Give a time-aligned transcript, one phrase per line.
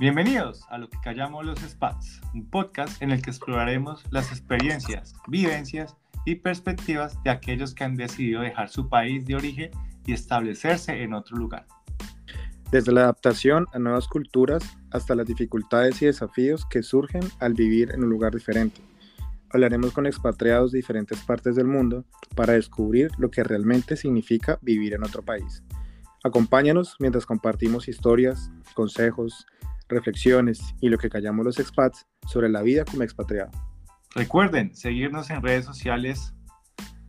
[0.00, 5.14] Bienvenidos a lo que callamos los Spats, un podcast en el que exploraremos las experiencias,
[5.28, 9.70] vivencias y perspectivas de aquellos que han decidido dejar su país de origen
[10.04, 11.68] y establecerse en otro lugar.
[12.72, 17.92] Desde la adaptación a nuevas culturas hasta las dificultades y desafíos que surgen al vivir
[17.92, 18.80] en un lugar diferente.
[19.50, 22.04] Hablaremos con expatriados de diferentes partes del mundo
[22.34, 25.62] para descubrir lo que realmente significa vivir en otro país.
[26.24, 29.46] Acompáñanos mientras compartimos historias, consejos,
[29.88, 33.50] reflexiones y lo que callamos los expats sobre la vida como expatriado.
[34.14, 36.34] Recuerden seguirnos en redes sociales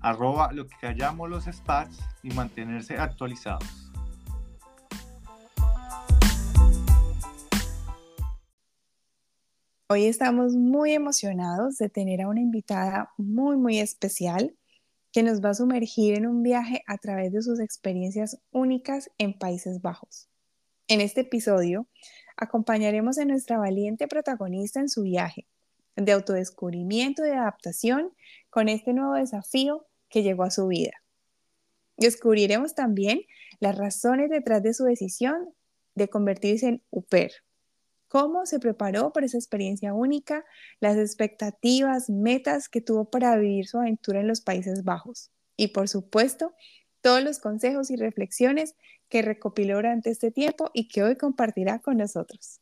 [0.01, 3.91] arroba lo que callamos los expats y mantenerse actualizados.
[9.87, 14.55] Hoy estamos muy emocionados de tener a una invitada muy, muy especial
[15.11, 19.37] que nos va a sumergir en un viaje a través de sus experiencias únicas en
[19.37, 20.27] Países Bajos.
[20.87, 21.87] En este episodio
[22.37, 25.45] acompañaremos a nuestra valiente protagonista en su viaje
[25.95, 28.11] de autodescubrimiento y de adaptación
[28.49, 30.91] con este nuevo desafío que llegó a su vida.
[31.97, 33.21] Descubriremos también
[33.59, 35.53] las razones detrás de su decisión
[35.95, 37.31] de convertirse en UPER,
[38.09, 40.45] cómo se preparó para esa experiencia única,
[40.79, 45.87] las expectativas, metas que tuvo para vivir su aventura en los Países Bajos y por
[45.87, 46.53] supuesto
[47.01, 48.75] todos los consejos y reflexiones
[49.15, 52.59] que recopiló durante este tiempo y que hoy compartirá con nosotros.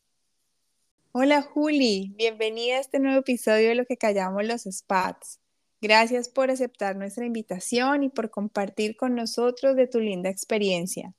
[1.11, 5.39] Hola Juli, bienvenida a este nuevo episodio de Lo que callamos los Spats.
[5.81, 11.15] Gracias por aceptar nuestra invitación y por compartir con nosotros de tu linda experiencia.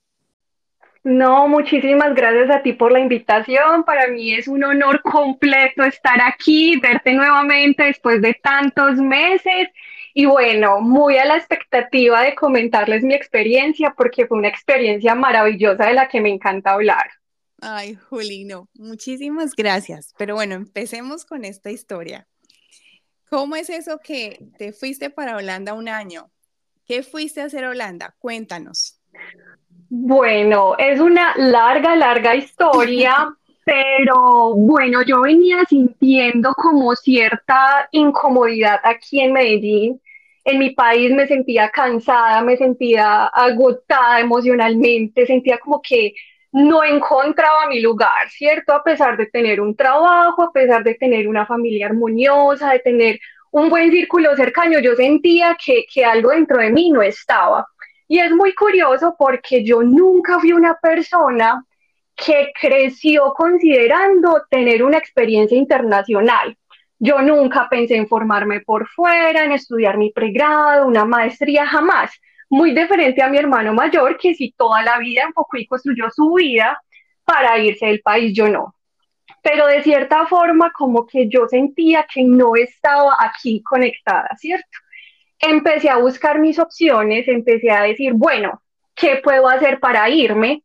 [1.03, 3.83] No, muchísimas gracias a ti por la invitación.
[3.83, 9.69] Para mí es un honor completo estar aquí, verte nuevamente después de tantos meses.
[10.17, 15.87] Y bueno, muy a la expectativa de comentarles mi experiencia porque fue una experiencia maravillosa
[15.87, 17.11] de la que me encanta hablar.
[17.61, 20.15] Ay, Julino, muchísimas gracias.
[20.17, 22.29] Pero bueno, empecemos con esta historia.
[23.29, 26.31] ¿Cómo es eso que te fuiste para Holanda un año?
[26.87, 28.15] ¿Qué fuiste a hacer a Holanda?
[28.19, 29.01] Cuéntanos.
[29.89, 39.21] Bueno, es una larga, larga historia, pero bueno, yo venía sintiendo como cierta incomodidad aquí
[39.21, 40.01] en Medellín.
[40.45, 46.15] En mi país me sentía cansada, me sentía agotada emocionalmente, sentía como que
[46.53, 48.73] no encontraba mi lugar, ¿cierto?
[48.73, 53.19] A pesar de tener un trabajo, a pesar de tener una familia armoniosa, de tener
[53.51, 57.67] un buen círculo cercano, yo sentía que, que algo dentro de mí no estaba.
[58.07, 61.65] Y es muy curioso porque yo nunca fui una persona
[62.15, 66.57] que creció considerando tener una experiencia internacional.
[66.99, 72.13] Yo nunca pensé en formarme por fuera, en estudiar mi pregrado, una maestría, jamás.
[72.49, 76.35] Muy diferente a mi hermano mayor, que si toda la vida enfocó y construyó su
[76.35, 76.81] vida
[77.25, 78.75] para irse del país, yo no.
[79.43, 84.79] Pero de cierta forma, como que yo sentía que no estaba aquí conectada, ¿cierto?
[85.49, 88.63] empecé a buscar mis opciones, empecé a decir, bueno,
[88.95, 90.63] ¿qué puedo hacer para irme?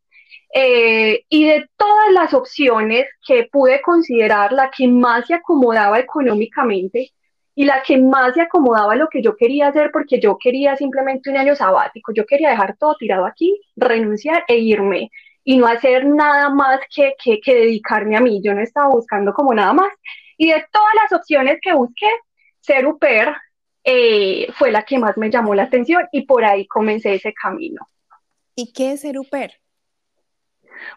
[0.53, 7.11] Eh, y de todas las opciones que pude considerar, la que más se acomodaba económicamente
[7.55, 10.75] y la que más se acomodaba a lo que yo quería hacer, porque yo quería
[10.75, 15.11] simplemente un año sabático, yo quería dejar todo tirado aquí, renunciar e irme
[15.43, 18.41] y no hacer nada más que, que, que dedicarme a mí.
[18.43, 19.89] Yo no estaba buscando como nada más.
[20.37, 22.07] Y de todas las opciones que busqué,
[22.59, 23.35] ser UPER,
[23.83, 27.87] eh, fue la que más me llamó la atención y por ahí comencé ese camino.
[28.55, 29.53] ¿Y qué es ser UPER?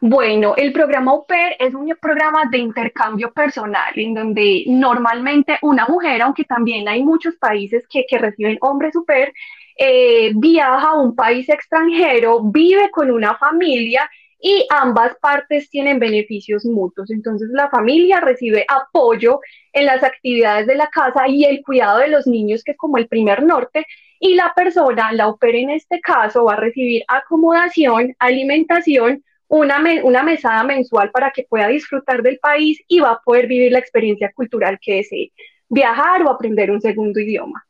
[0.01, 6.23] Bueno, el programa UPER es un programa de intercambio personal en donde normalmente una mujer,
[6.23, 9.33] aunque también hay muchos países que, reciben hombres UPER,
[9.79, 14.09] eh, viaja a un país extranjero, vive con una familia
[14.41, 17.11] y ambas partes tienen beneficios mutuos.
[17.11, 19.41] Entonces la familia recibe apoyo
[19.73, 22.99] en las actividades de la casa y el cuidado de los niños, que es como
[22.99, 23.87] el primer norte,
[24.19, 30.23] y la persona, la opera en este caso, va a recibir acomodación, alimentación, una, una
[30.23, 34.33] mesada mensual para que pueda disfrutar del país y va a poder vivir la experiencia
[34.33, 35.31] cultural que desee,
[35.69, 37.63] viajar o aprender un segundo idioma.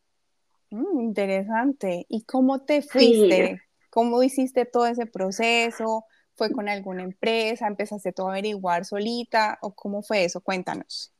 [0.70, 2.06] Mm, interesante.
[2.08, 3.62] ¿Y cómo te fuiste?
[3.90, 6.04] ¿Cómo hiciste todo ese proceso?
[6.36, 7.66] ¿Fue con alguna empresa?
[7.66, 9.58] ¿Empezaste todo a averiguar solita?
[9.60, 10.40] ¿O cómo fue eso?
[10.40, 11.12] Cuéntanos.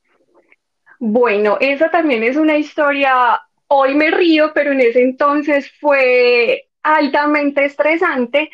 [1.00, 7.64] Bueno, esa también es una historia, hoy me río, pero en ese entonces fue altamente
[7.64, 8.49] estresante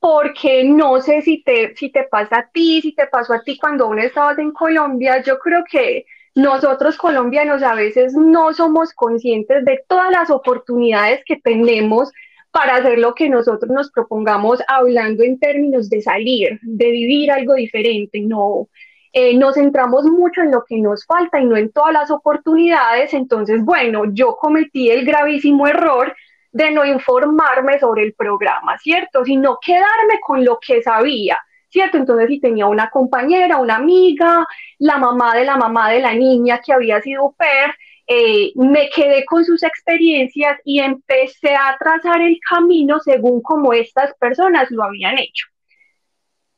[0.00, 3.58] porque no sé si te, si te pasa a ti, si te pasó a ti
[3.58, 9.64] cuando aún estabas en Colombia, yo creo que nosotros colombianos a veces no somos conscientes
[9.64, 12.12] de todas las oportunidades que tenemos
[12.50, 17.54] para hacer lo que nosotros nos propongamos hablando en términos de salir, de vivir algo
[17.54, 18.68] diferente, no
[19.12, 23.14] eh, nos centramos mucho en lo que nos falta y no en todas las oportunidades.
[23.14, 26.14] Entonces, bueno, yo cometí el gravísimo error
[26.58, 29.24] de no informarme sobre el programa, ¿cierto?
[29.24, 31.38] Sino quedarme con lo que sabía,
[31.68, 31.98] ¿cierto?
[31.98, 34.44] Entonces, si tenía una compañera, una amiga,
[34.78, 37.74] la mamá de la mamá de la niña que había sido PER,
[38.08, 44.12] eh, me quedé con sus experiencias y empecé a trazar el camino según como estas
[44.14, 45.46] personas lo habían hecho.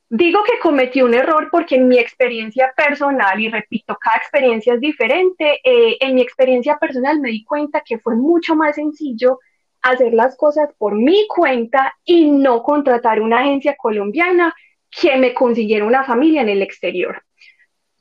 [0.09, 4.81] Digo que cometí un error porque en mi experiencia personal, y repito, cada experiencia es
[4.81, 9.39] diferente, eh, en mi experiencia personal me di cuenta que fue mucho más sencillo
[9.83, 14.55] hacer las cosas por mi cuenta y no contratar una agencia colombiana
[14.91, 17.23] que me consiguiera una familia en el exterior.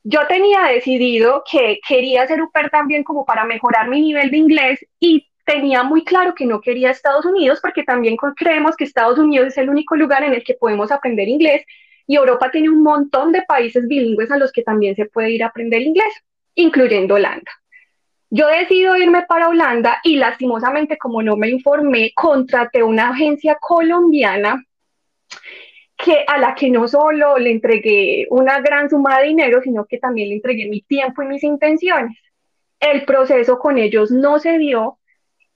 [0.04, 4.86] Yo tenía decidido que quería ser UPER también como para mejorar mi nivel de inglés
[5.00, 9.48] y tenía muy claro que no quería Estados Unidos porque también creemos que Estados Unidos
[9.48, 11.64] es el único lugar en el que podemos aprender inglés
[12.08, 15.44] y Europa tiene un montón de países bilingües a los que también se puede ir
[15.44, 16.12] a aprender inglés,
[16.56, 17.52] incluyendo Holanda.
[18.30, 24.64] Yo decido irme para Holanda y lastimosamente como no me informé, contraté una agencia colombiana
[25.98, 29.98] que a la que no solo le entregué una gran suma de dinero, sino que
[29.98, 32.18] también le entregué mi tiempo y mis intenciones.
[32.80, 35.00] El proceso con ellos no se dio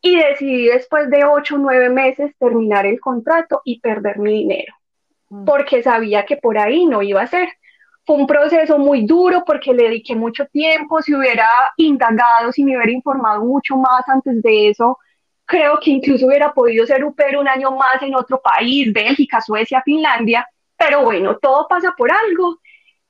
[0.02, 4.74] y decidí después de ocho o nueve meses terminar el contrato y perder mi dinero
[5.46, 7.50] porque sabía que por ahí no iba a ser.
[8.06, 11.48] Fue un proceso muy duro porque le dediqué mucho tiempo, si hubiera
[11.78, 14.98] indagado, si me hubiera informado mucho más antes de eso,
[15.46, 19.82] creo que incluso hubiera podido ser UPER un año más en otro país, Bélgica, Suecia,
[19.84, 22.60] Finlandia, pero bueno, todo pasa por algo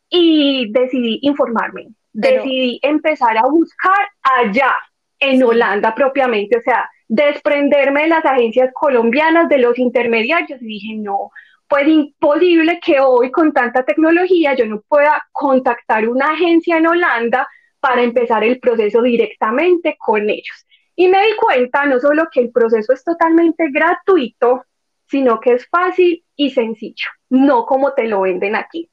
[0.09, 4.75] y decidí informarme, decidí empezar a buscar allá,
[5.23, 10.95] en Holanda propiamente, o sea, desprenderme de las agencias colombianas, de los intermediarios, y dije,
[10.97, 11.31] no,
[11.73, 17.47] pues imposible que hoy con tanta tecnología yo no pueda contactar una agencia en Holanda
[17.79, 20.67] para empezar el proceso directamente con ellos.
[20.95, 24.65] Y me di cuenta no solo que el proceso es totalmente gratuito,
[25.07, 28.91] sino que es fácil y sencillo, no como te lo venden aquí.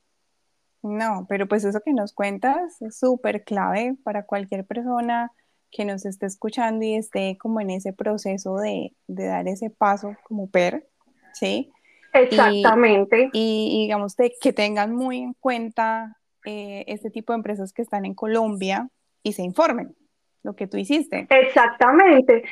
[0.82, 5.30] No, pero pues eso que nos cuentas es súper clave para cualquier persona
[5.70, 10.16] que nos esté escuchando y esté como en ese proceso de, de dar ese paso
[10.22, 10.88] como PER,
[11.34, 11.70] ¿sí?
[12.12, 13.30] Exactamente.
[13.32, 18.14] Y, digamos que tengan muy en cuenta eh, este tipo de empresas que están en
[18.14, 18.88] Colombia
[19.22, 19.94] y se informen
[20.42, 21.26] lo que tú hiciste.
[21.28, 22.44] Exactamente.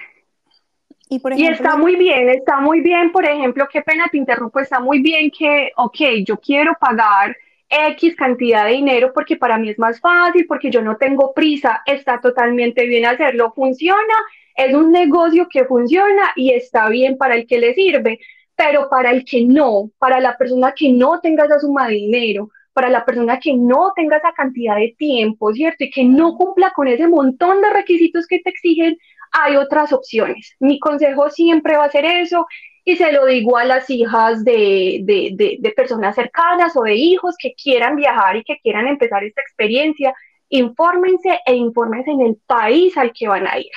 [1.09, 4.19] Y, por ejemplo, y está muy bien, está muy bien, por ejemplo, qué pena te
[4.19, 7.35] interrumpo, está muy bien que, ok, yo quiero pagar
[7.69, 11.83] X cantidad de dinero porque para mí es más fácil, porque yo no tengo prisa,
[11.87, 14.15] está totalmente bien hacerlo, funciona,
[14.55, 18.21] es un negocio que funciona y está bien para el que le sirve,
[18.59, 22.51] pero para el que no, para la persona que no tenga esa suma de dinero,
[22.73, 25.85] para la persona que no tenga esa cantidad de tiempo, ¿cierto?
[25.85, 28.99] Y que no cumpla con ese montón de requisitos que te exigen,
[29.31, 30.57] hay otras opciones.
[30.59, 32.49] Mi consejo siempre va a ser eso
[32.85, 37.37] y se lo digo a las hijas de, de, de, personas cercanas o de hijos
[37.39, 40.13] que quieran viajar y que quieran empezar esta experiencia.
[40.49, 43.71] Infórmense e infórmense en el país al que van a ir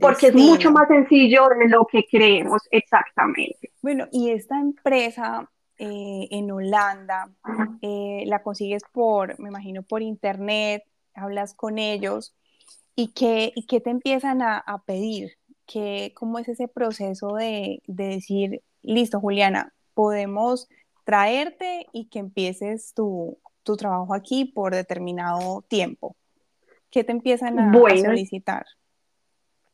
[0.00, 3.72] porque es mucho más sencillo de lo que creemos, exactamente.
[3.82, 7.30] Bueno, y esta empresa eh, en Holanda,
[7.82, 12.34] eh, la consigues por, me imagino, por internet, hablas con ellos,
[12.96, 15.32] ¿y qué, y qué te empiezan a, pedir?
[15.66, 20.68] ¿Qué, ¿Cómo es ese proceso de, de decir, listo, Juliana, podemos
[21.04, 26.16] traerte y que empieces tu, tu trabajo aquí por determinado tiempo?
[26.90, 28.64] ¿Qué te empiezan a, a solicitar?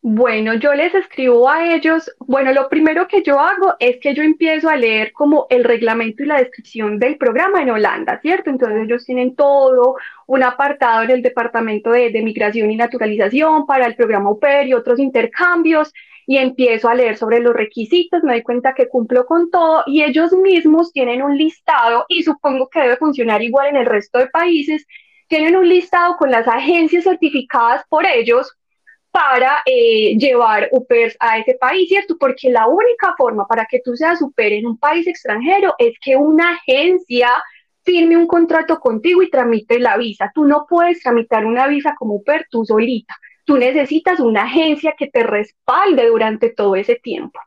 [0.02, 4.22] Bueno, yo les escribo a ellos, bueno, lo primero que yo hago es que yo
[4.22, 8.50] empiezo a leer como el reglamento y la descripción del programa en Holanda, ¿cierto?
[8.50, 13.96] Entonces ellos tienen todo un apartado en el Departamento de, Migración y Naturalización para el
[13.96, 15.92] programa UPER y otros intercambios
[16.24, 20.04] y empiezo a leer sobre los requisitos, me doy cuenta que cumplo con todo y
[20.04, 24.28] ellos mismos tienen un listado y supongo que debe funcionar igual en el resto de
[24.28, 24.86] países,
[25.26, 28.56] tienen un listado con las agencias certificadas por ellos
[29.16, 32.18] para eh, llevar UPERS a ese país, ¿cierto?
[32.20, 36.16] Porque la única forma para que tú seas UPER en un país extranjero es que
[36.16, 37.30] una agencia
[37.82, 40.30] firme un contrato contigo y tramite la visa.
[40.34, 43.16] Tú no puedes tramitar una visa como UPER tú solita.
[43.46, 47.40] Tú necesitas una agencia que te respalde durante todo ese tiempo.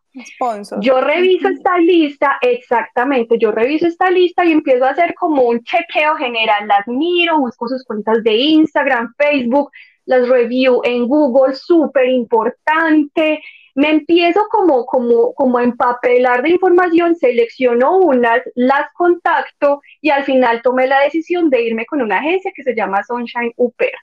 [0.82, 5.62] Yo reviso esta lista, exactamente, yo reviso esta lista y empiezo a hacer como un
[5.62, 9.70] chequeo general, las miro, busco sus cuentas de Instagram, Facebook,
[10.06, 13.42] las review en Google, súper importante,
[13.76, 20.26] me empiezo como, como, como a empapelar de información, selecciono unas, las contacto y al
[20.26, 23.94] final tomé la decisión de irme con una agencia que se llama Sunshine Uper.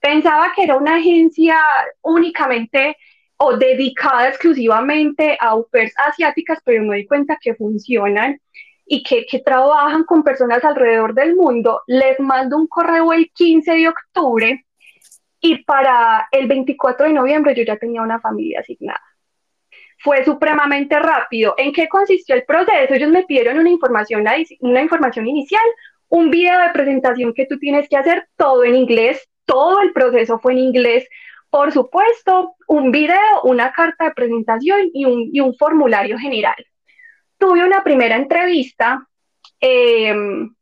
[0.00, 1.60] Pensaba que era una agencia
[2.02, 2.96] únicamente
[3.36, 8.40] o dedicada exclusivamente a UPERs asiáticas, pero me di cuenta que funcionan
[8.84, 11.82] y que, que, trabajan con personas alrededor del mundo.
[11.86, 14.66] Les mando un correo el 15 de octubre
[15.40, 19.02] y para el 24 de noviembre yo ya tenía una familia asignada.
[19.98, 21.54] Fue supremamente rápido.
[21.58, 22.94] ¿En qué consistió el proceso?
[22.94, 24.24] Ellos me pidieron una información,
[24.60, 25.64] una información inicial,
[26.08, 30.38] un video de presentación que tú tienes que hacer todo en inglés, todo el proceso
[30.38, 31.06] fue en inglés,
[31.50, 36.54] por supuesto, un video, una carta de presentación y un, y un formulario general.
[37.38, 39.06] Tuve una primera entrevista
[39.58, 40.54] em,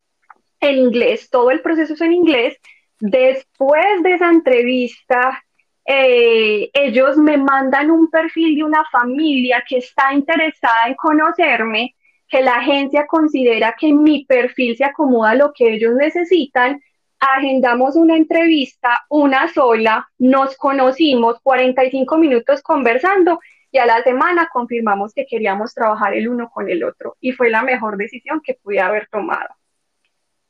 [0.61, 2.57] en inglés, todo el proceso es en inglés.
[3.01, 5.43] Después de esa entrevista,
[5.85, 11.95] eh, ellos me mandan un perfil de una familia que está interesada en conocerme,
[12.29, 16.81] que la agencia considera que mi perfil se acomoda a lo que ellos necesitan
[17.21, 23.41] agendamos una entrevista, una sola, nos conocimos 45 minutos conversando
[23.71, 27.51] y a la semana confirmamos que queríamos trabajar el uno con el otro y fue
[27.51, 29.49] la mejor decisión que pude haber tomado.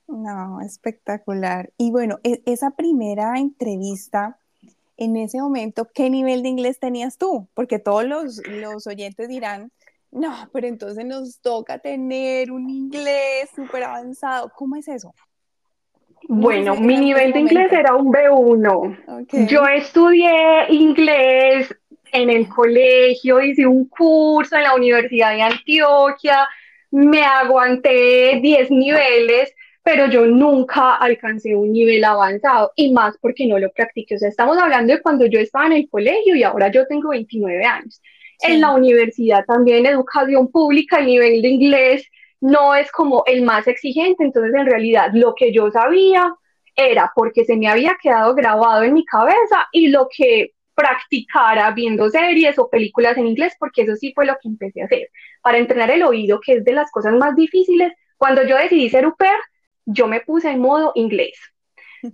[0.08, 1.70] No, espectacular.
[1.76, 4.38] Y bueno, e, esa primera entrevista,
[4.96, 7.46] en ese momento, ¿qué nivel de inglés tenías tú?
[7.54, 9.70] Porque todos los, los oyentes dirán,
[10.10, 14.50] no, pero entonces nos toca tener un inglés súper avanzado.
[14.56, 15.14] ¿Cómo es eso?
[16.26, 19.46] Bueno, mi nivel de inglés era un B1.
[19.46, 21.74] Yo estudié inglés
[22.12, 26.48] en el colegio, hice un curso en la Universidad de Antioquia,
[26.90, 29.54] me aguanté 10 niveles,
[29.88, 34.16] pero yo nunca alcancé un nivel avanzado y más porque no lo practiqué.
[34.16, 37.08] O sea, estamos hablando de cuando yo estaba en el colegio y ahora yo tengo
[37.08, 38.02] 29 años.
[38.42, 42.06] En la universidad también, educación pública, el nivel de inglés
[42.38, 46.34] no es como el más exigente, entonces en realidad lo que yo sabía
[46.76, 52.10] era porque se me había quedado grabado en mi cabeza y lo que practicara viendo
[52.10, 55.08] series o películas en inglés, porque eso sí fue lo que empecé a hacer.
[55.40, 59.06] Para entrenar el oído, que es de las cosas más difíciles, cuando yo decidí ser
[59.06, 59.38] UPER,
[59.88, 61.38] yo me puse en modo inglés.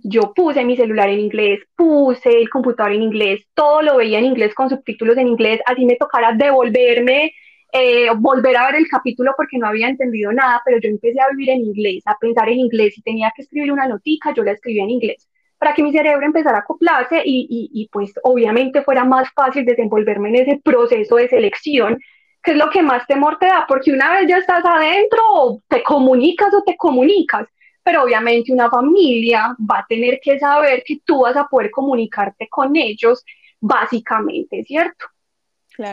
[0.03, 4.25] Yo puse mi celular en inglés, puse el computador en inglés, todo lo veía en
[4.25, 7.33] inglés con subtítulos en inglés, así me tocara devolverme
[7.77, 11.29] eh, volver a ver el capítulo porque no había entendido nada, pero yo empecé a
[11.31, 12.97] vivir en inglés, a pensar en inglés.
[12.97, 15.27] y tenía que escribir una notica, yo la escribía en inglés,
[15.57, 19.65] para que mi cerebro empezara a acoplarse y, y, y pues obviamente fuera más fácil
[19.65, 21.99] desenvolverme en ese proceso de selección,
[22.41, 25.83] que es lo que más temor te da, porque una vez ya estás adentro, te
[25.83, 27.45] comunicas o te comunicas,
[27.85, 32.47] pero obviamente una familia va a tener que saber que tú vas a poder comunicarte
[32.49, 33.23] con ellos,
[33.61, 35.05] básicamente, ¿cierto?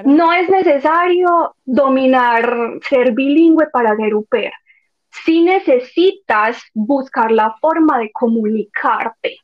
[0.07, 4.53] No es necesario dominar, ser bilingüe para ser UPER.
[5.11, 9.37] Si necesitas buscar la forma de comunicarte,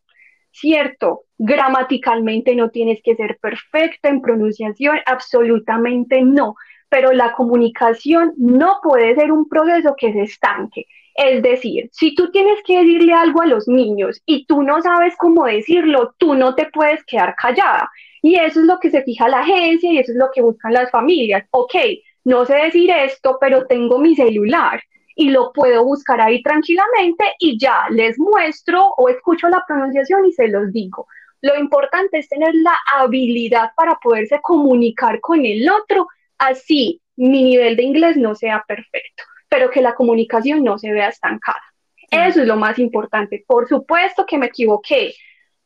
[0.51, 1.25] ¿cierto?
[1.37, 6.55] Gramaticalmente no tienes que ser perfecta en pronunciación, absolutamente no,
[6.89, 10.87] pero la comunicación no puede ser un proceso que se estanque.
[11.19, 15.17] Es decir, si tú tienes que decirle algo a los niños y tú no sabes
[15.19, 17.91] cómo decirlo, tú no te puedes quedar callada.
[18.23, 20.75] Y eso es lo que se fija la agencia y eso es lo que buscan
[20.75, 21.45] las familias.
[21.51, 21.75] Ok,
[22.23, 24.81] no sé decir esto, pero tengo mi celular
[25.17, 30.33] y lo puedo buscar ahí tranquilamente y ya les muestro o escucho la pronunciación y
[30.33, 31.09] se los digo.
[31.41, 36.07] Lo importante es tener la habilidad para poderse comunicar con el otro,
[36.39, 41.09] así mi nivel de inglés no sea perfecto, pero que la comunicación no se vea
[41.09, 41.63] estancada.
[42.11, 43.45] Eso es lo más importante.
[43.47, 45.15] Por supuesto que me equivoqué,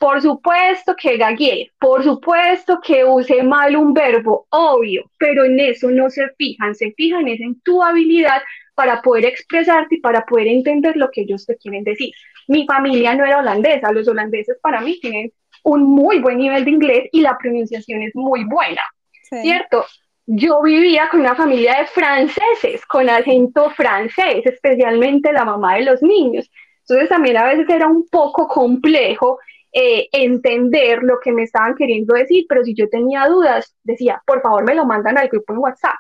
[0.02, 5.90] por supuesto que gagué, por supuesto que usé mal un verbo, obvio, pero en eso
[5.92, 8.42] no se fijan, se fijan es en tu habilidad
[8.74, 12.12] para poder expresarte y para poder entender lo que ellos te quieren decir.
[12.48, 16.70] Mi familia no era holandesa, los holandeses para mí tienen un muy buen nivel de
[16.72, 18.82] inglés y la pronunciación es muy buena,
[19.22, 19.84] ¿cierto?
[20.26, 26.02] Yo vivía con una familia de franceses, con acento francés, especialmente la mamá de los
[26.02, 26.48] niños.
[26.80, 29.38] Entonces también a veces era un poco complejo
[29.72, 34.42] eh, entender lo que me estaban queriendo decir, pero si yo tenía dudas, decía, por
[34.42, 35.96] favor me lo mandan al grupo en WhatsApp,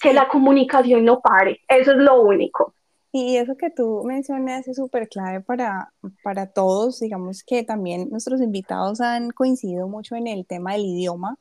[0.00, 2.74] que la comunicación no pare, eso es lo único.
[3.12, 5.92] Y eso que tú mencionas es súper clave para,
[6.24, 11.36] para todos, digamos que también nuestros invitados han coincidido mucho en el tema del idioma,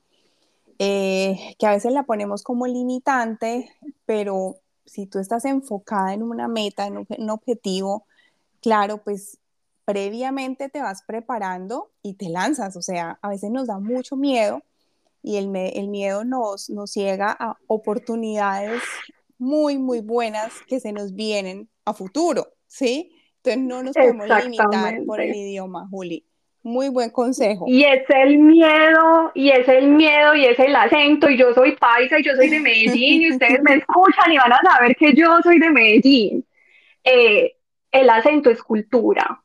[0.80, 3.70] eh, que a veces la ponemos como limitante,
[4.06, 8.06] pero si tú estás enfocada en una meta, en un objetivo,
[8.62, 9.40] claro, pues
[9.86, 14.62] previamente te vas preparando y te lanzas, o sea, a veces nos da mucho miedo
[15.22, 18.82] y el, el miedo nos, nos ciega a oportunidades
[19.38, 23.12] muy, muy buenas que se nos vienen a futuro, ¿sí?
[23.38, 26.26] Entonces no nos podemos limitar por el idioma, Juli.
[26.64, 27.66] Muy buen consejo.
[27.68, 31.76] Y es el miedo, y es el miedo, y es el acento, y yo soy
[31.76, 35.14] paisa, y yo soy de Medellín, y ustedes me escuchan y van a saber que
[35.14, 36.46] yo soy de Medellín.
[37.04, 37.56] Eh,
[37.92, 39.42] el acento es cultura.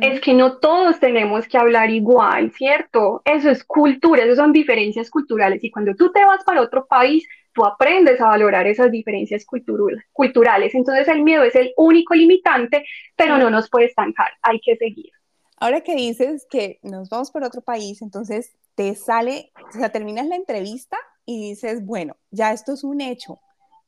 [0.00, 3.20] Es que no todos tenemos que hablar igual, ¿cierto?
[3.26, 5.62] Eso es cultura, eso son diferencias culturales.
[5.62, 10.74] Y cuando tú te vas para otro país, tú aprendes a valorar esas diferencias culturales.
[10.74, 15.10] Entonces el miedo es el único limitante, pero no nos puede estancar, hay que seguir.
[15.58, 20.26] Ahora que dices que nos vamos por otro país, entonces te sale, o sea, terminas
[20.26, 23.40] la entrevista y dices, bueno, ya esto es un hecho.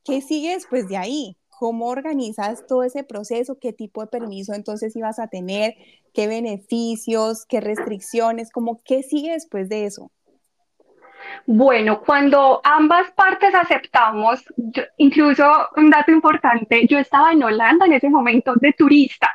[0.04, 1.36] ¿Qué sigue después de ahí?
[1.50, 3.58] ¿Cómo organizas todo ese proceso?
[3.58, 5.74] ¿Qué tipo de permiso entonces ibas a tener?
[6.14, 7.44] ¿Qué beneficios?
[7.46, 8.50] ¿Qué restricciones?
[8.50, 10.10] ¿Cómo qué sigue después de eso?
[11.46, 14.42] Bueno, cuando ambas partes aceptamos,
[14.96, 15.44] incluso
[15.76, 19.28] un dato importante, yo estaba en Holanda en ese momento de turista.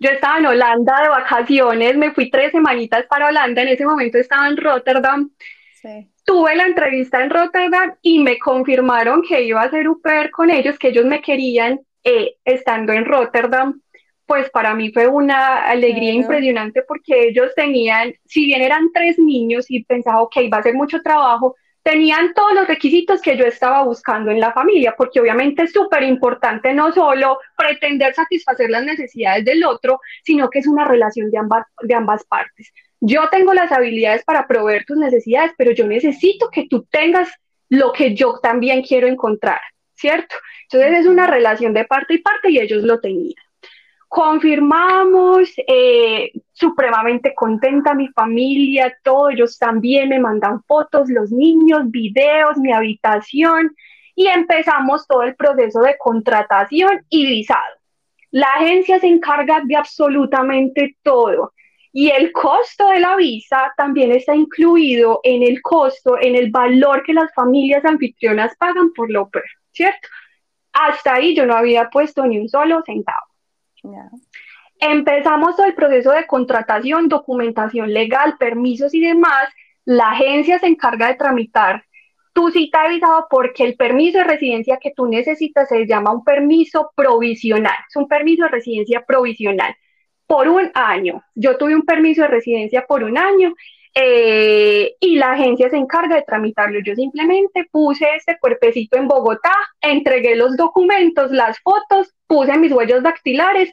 [0.00, 4.18] Yo estaba en Holanda de vacaciones, me fui tres semanitas para Holanda, en ese momento
[4.18, 5.30] estaba en Rotterdam.
[6.24, 10.78] Tuve la entrevista en Rotterdam y me confirmaron que iba a hacer UPR con ellos,
[10.78, 13.80] que ellos me querían eh, estando en Rotterdam.
[14.26, 19.70] Pues para mí fue una alegría impresionante porque ellos tenían, si bien eran tres niños
[19.70, 21.56] y pensaba, ok, va a ser mucho trabajo,
[21.88, 26.02] tenían todos los requisitos que yo estaba buscando en la familia, porque obviamente es súper
[26.02, 31.38] importante no solo pretender satisfacer las necesidades del otro, sino que es una relación de
[31.38, 32.74] ambas, de ambas partes.
[33.00, 37.30] Yo tengo las habilidades para proveer tus necesidades, pero yo necesito que tú tengas
[37.70, 39.60] lo que yo también quiero encontrar,
[39.94, 40.36] ¿cierto?
[40.70, 43.47] Entonces es una relación de parte y parte y ellos lo tenían.
[44.08, 52.56] Confirmamos, eh, supremamente contenta mi familia, todos ellos también me mandan fotos, los niños, videos,
[52.56, 53.76] mi habitación
[54.14, 57.76] y empezamos todo el proceso de contratación y visado.
[58.30, 61.52] La agencia se encarga de absolutamente todo
[61.92, 67.02] y el costo de la visa también está incluido en el costo, en el valor
[67.02, 69.30] que las familias anfitrionas pagan por lo
[69.72, 70.08] ¿cierto?
[70.72, 73.27] Hasta ahí yo no había puesto ni un solo centavo.
[74.80, 79.48] Empezamos todo el proceso de contratación, documentación legal, permisos y demás.
[79.84, 81.84] La agencia se encarga de tramitar
[82.32, 86.22] tu cita de visado porque el permiso de residencia que tú necesitas se llama un
[86.22, 87.74] permiso provisional.
[87.88, 89.74] Es un permiso de residencia provisional
[90.26, 91.24] por un año.
[91.34, 93.54] Yo tuve un permiso de residencia por un año
[94.00, 96.78] eh, y la agencia se encarga de tramitarlo.
[96.84, 103.02] Yo simplemente puse este cuerpecito en Bogotá, entregué los documentos, las fotos, puse mis huellas
[103.02, 103.72] dactilares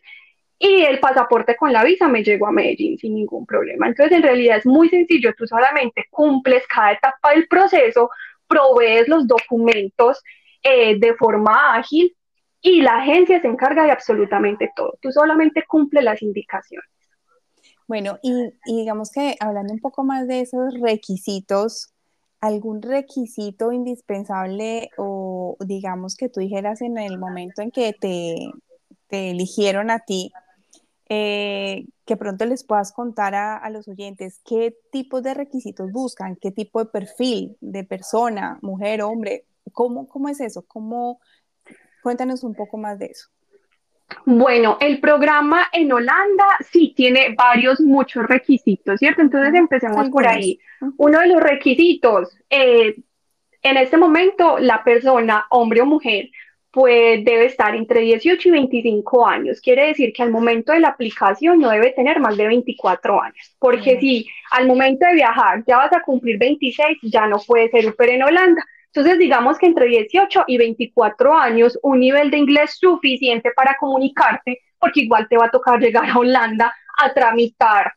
[0.58, 3.86] y el pasaporte con la visa me llegó a Medellín sin ningún problema.
[3.88, 8.10] Entonces, en realidad es muy sencillo, tú solamente cumples cada etapa del proceso,
[8.48, 10.24] provees los documentos
[10.64, 12.16] eh, de forma ágil
[12.62, 14.98] y la agencia se encarga de absolutamente todo.
[15.02, 16.95] Tú solamente cumples las indicaciones.
[17.88, 21.94] Bueno, y, digamos que hablando un poco más de esos requisitos,
[22.42, 28.50] ¿algún requisito indispensable o digamos que tú dijeras en el momento en que te,
[29.10, 30.32] eligieron a ti,
[31.10, 36.52] eh, que pronto les puedas contar a, los oyentes qué tipo de requisitos buscan, qué
[36.52, 41.20] tipo de perfil de persona, mujer, hombre, cómo, cómo es eso, cómo,
[42.04, 43.30] cuéntanos un poco más de eso.
[44.26, 49.22] Bueno, el programa en Holanda sí tiene varios, muchos requisitos, ¿cierto?
[49.22, 50.60] Entonces empecemos por ahí.
[50.98, 52.96] Uno de los requisitos, eh,
[53.62, 56.30] en este momento la persona, hombre o mujer,
[56.76, 59.62] pues debe estar entre 18 y 25 años.
[59.62, 63.56] Quiere decir que al momento de la aplicación no debe tener más de 24 años,
[63.60, 67.88] porque si al momento de viajar ya vas a cumplir 26, ya no puede ser
[67.88, 68.66] UPER en Holanda.
[68.96, 74.62] Entonces, digamos que entre 18 y 24 años, un nivel de inglés suficiente para comunicarte,
[74.80, 77.92] porque igual te va a tocar llegar a Holanda a tramitar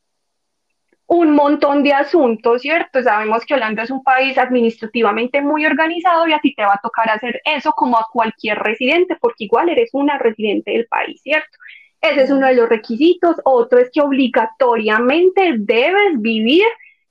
[1.06, 3.00] un montón de asuntos, ¿cierto?
[3.00, 6.80] Sabemos que Holanda es un país administrativamente muy organizado y a ti te va a
[6.82, 11.56] tocar hacer eso como a cualquier residente, porque igual eres una residente del país, ¿cierto?
[12.00, 13.36] Ese es uno de los requisitos.
[13.44, 16.66] Otro es que obligatoriamente debes vivir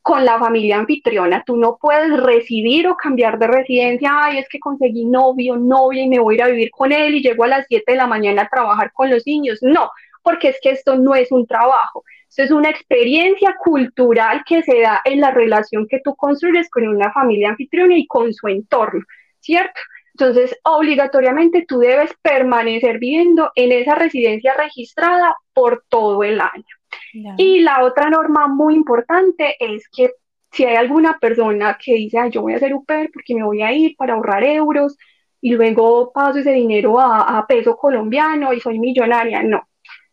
[0.08, 1.44] con la familia anfitriona.
[1.46, 4.10] Tú no puedes residir o cambiar de residencia.
[4.14, 7.16] Ay, es que conseguí novio, novia y me voy a ir a vivir con él
[7.16, 9.60] y llego a las 7 de la mañana a trabajar con los niños.
[9.62, 9.92] No,
[10.24, 12.06] porque es que esto no es un trabajo.
[12.30, 16.88] Esto es una experiencia cultural que se da en la relación que tú construyes con
[16.88, 19.04] una familia anfitriona y con su entorno,
[19.42, 19.82] ¿cierto?
[20.14, 26.77] Entonces, obligatoriamente tú debes permanecer viviendo en esa residencia registrada por todo el año.
[27.36, 30.12] Y la otra norma muy importante es que
[30.52, 33.74] Si hay alguna persona que dice, yo voy a hacer UPER porque me voy a
[33.74, 34.98] ir para ahorrar euros
[35.42, 39.68] y luego paso ese dinero a, a peso colombiano y soy millonaria, no,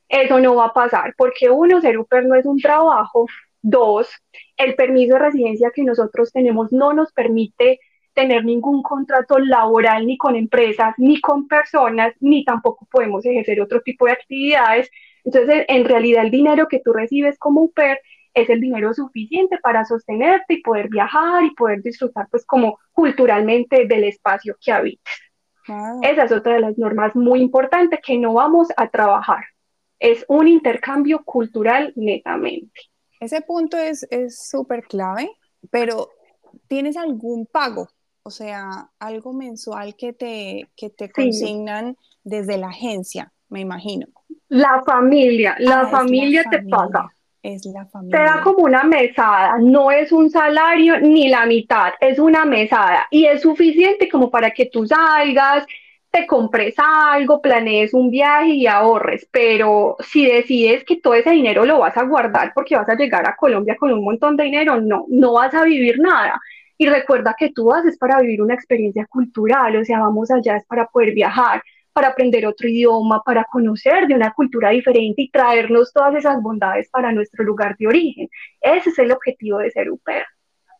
[0.08, 3.26] eso no va a pasar porque uno, ser UPER no es un trabajo,
[3.62, 4.08] dos,
[4.56, 7.80] el permiso de residencia que nosotros tenemos no nos permite
[8.12, 13.80] tener ningún contrato laboral ni con empresas, ni con personas, ni tampoco podemos ejercer otro
[13.82, 14.90] tipo de actividades.
[15.24, 17.98] Entonces, en realidad el dinero que tú recibes como UPER
[18.34, 23.86] es el dinero suficiente para sostenerte y poder viajar y poder disfrutar pues como culturalmente
[23.86, 25.14] del espacio que habites.
[26.02, 29.44] Esa es otra de las normas muy importantes que no vamos a trabajar.
[29.98, 32.80] Es un intercambio cultural netamente.
[33.20, 35.30] Ese punto es súper clave,
[35.70, 36.10] pero
[36.68, 37.88] ¿tienes algún pago
[38.24, 44.06] o sea, algo mensual que te, que te consignan desde la agencia, me imagino.
[44.54, 47.12] La familia, la ah, familia te paga.
[47.42, 48.16] Es la familia.
[48.16, 53.08] Te da como una mesada, no es un salario ni la mitad, es una mesada
[53.10, 55.66] y es suficiente como para que tú salgas,
[56.08, 61.64] te compres algo, planees un viaje y ahorres, pero si decides que todo ese dinero
[61.64, 64.80] lo vas a guardar porque vas a llegar a Colombia con un montón de dinero,
[64.80, 66.40] no, no vas a vivir nada.
[66.78, 70.64] Y recuerda que tú haces para vivir una experiencia cultural, o sea, vamos allá es
[70.64, 71.60] para poder viajar,
[71.94, 76.90] para aprender otro idioma, para conocer de una cultura diferente y traernos todas esas bondades
[76.90, 78.28] para nuestro lugar de origen.
[78.60, 80.26] Ese es el objetivo de ser UPER.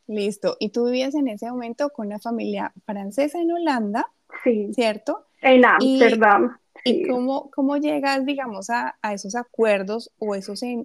[0.06, 0.56] Listo.
[0.58, 4.06] ¿Y tú vivías en ese momento con una familia francesa en Holanda?
[4.42, 4.70] Sí.
[4.74, 5.26] ¿Cierto?
[5.40, 6.58] En Ámsterdam.
[6.84, 10.84] ¿Y, cómo, cómo llegas, digamos, a, a esos acuerdos o eso se,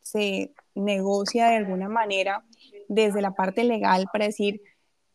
[0.00, 2.42] se negocia de alguna manera
[2.88, 4.62] desde la parte legal para decir,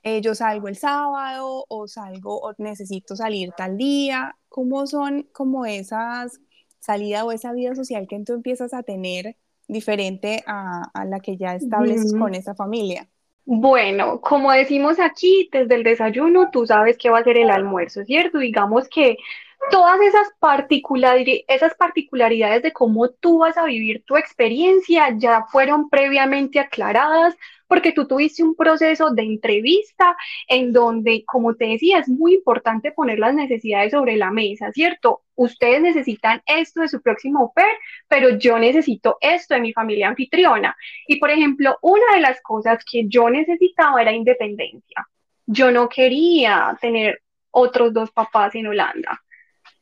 [0.04, 4.36] eh, yo salgo el sábado o salgo o necesito salir tal día?
[4.50, 6.40] ¿Cómo son como esas
[6.80, 9.38] salidas o esa vida social que tú empiezas a tener
[9.68, 13.08] diferente a, la que ya estableces con esa familia?
[13.46, 18.04] Bueno, como decimos aquí, desde el desayuno tú sabes qué va a ser el almuerzo,
[18.04, 18.40] ¿cierto?
[18.40, 19.18] Digamos que
[19.70, 20.28] todas esas,
[21.48, 27.36] esas particularidades de cómo tú vas a vivir tu experiencia ya fueron previamente aclaradas
[27.72, 30.18] porque tú tuviste un proceso de entrevista
[30.50, 35.22] en donde, como te decía, es muy importante poner las necesidades sobre la mesa, ¿cierto?
[35.36, 37.72] Ustedes necesitan esto de su próximo oper,
[38.10, 40.76] pero yo necesito esto de mi familia anfitriona.
[41.08, 45.08] Y, por ejemplo, una de las cosas que yo necesitaba era independencia.
[45.46, 49.24] Yo no quería tener otros dos papás en Holanda.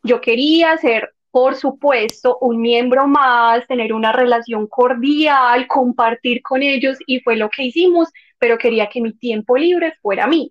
[0.03, 6.97] Yo quería ser por supuesto, un miembro más, tener una relación cordial, compartir con ellos
[7.05, 10.49] y fue lo que hicimos, pero quería que mi tiempo libre fuera mío.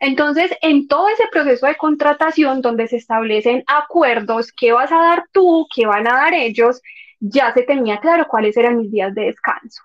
[0.00, 5.24] Entonces, en todo ese proceso de contratación donde se establecen acuerdos, qué vas a dar
[5.32, 6.82] tú, qué van a dar ellos,
[7.20, 9.82] ya se tenía claro cuáles eran mis días de descanso.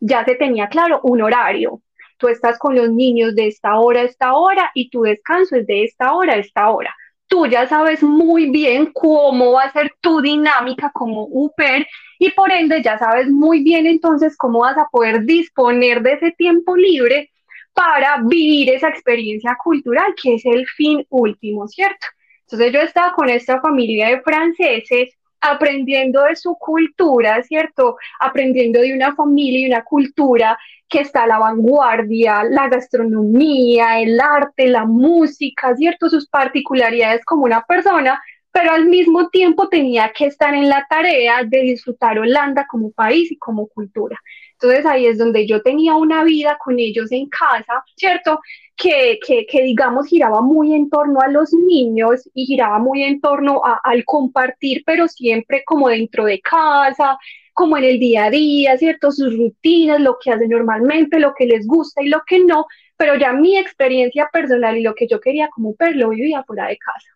[0.00, 1.80] Ya se tenía claro un horario.
[2.18, 5.66] Tú estás con los niños de esta hora a esta hora y tu descanso es
[5.66, 6.94] de esta hora a esta hora
[7.34, 11.84] tú ya sabes muy bien cómo va a ser tu dinámica como UPER
[12.20, 16.30] y por ende ya sabes muy bien entonces cómo vas a poder disponer de ese
[16.30, 17.32] tiempo libre
[17.72, 22.06] para vivir esa experiencia cultural que es el fin último, ¿cierto?
[22.42, 27.96] Entonces yo estaba con esta familia de franceses aprendiendo de su cultura, ¿cierto?
[28.20, 34.18] Aprendiendo de una familia y una cultura que está a la vanguardia, la gastronomía, el
[34.20, 36.08] arte, la música, ¿cierto?
[36.08, 38.20] Sus particularidades como una persona,
[38.52, 43.30] pero al mismo tiempo tenía que estar en la tarea de disfrutar Holanda como país
[43.30, 44.18] y como cultura.
[44.64, 48.40] Entonces ahí es donde yo tenía una vida con ellos en casa, ¿cierto?
[48.76, 53.20] Que, que, que digamos giraba muy en torno a los niños y giraba muy en
[53.20, 57.18] torno al compartir, pero siempre como dentro de casa,
[57.52, 59.12] como en el día a día, ¿cierto?
[59.12, 63.16] Sus rutinas, lo que hacen normalmente, lo que les gusta y lo que no, pero
[63.16, 66.78] ya mi experiencia personal y lo que yo quería como per lo vivía fuera de
[66.78, 67.13] casa.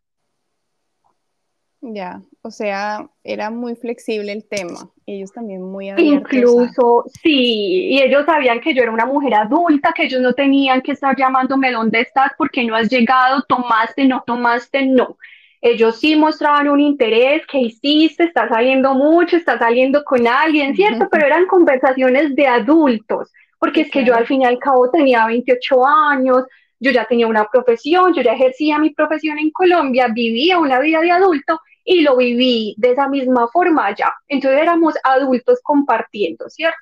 [1.81, 6.33] Ya, o sea, era muy flexible el tema, ellos también muy abiertos.
[6.33, 10.83] Incluso, sí, y ellos sabían que yo era una mujer adulta, que ellos no tenían
[10.83, 15.17] que estar llamándome dónde estás, porque no has llegado, tomaste, no tomaste, no
[15.61, 18.25] ellos sí mostraban un interés, que hiciste?
[18.25, 21.09] Estás saliendo mucho, estás saliendo con alguien, ¿cierto?
[21.11, 25.27] Pero eran conversaciones de adultos, porque es que yo al fin y al cabo tenía
[25.27, 26.45] 28 años,
[26.81, 31.01] yo ya tenía una profesión, yo ya ejercía mi profesión en Colombia, vivía una vida
[31.01, 34.15] de adulto y lo viví de esa misma forma ya.
[34.29, 36.77] Entonces éramos adultos compartiendo, ¿cierto?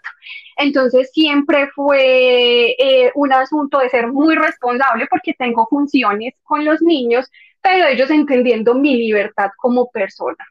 [0.57, 6.83] Entonces siempre fue eh, un asunto de ser muy responsable porque tengo funciones con los
[6.83, 7.31] niños
[7.67, 10.45] pero ellos entendiendo mi libertad como persona.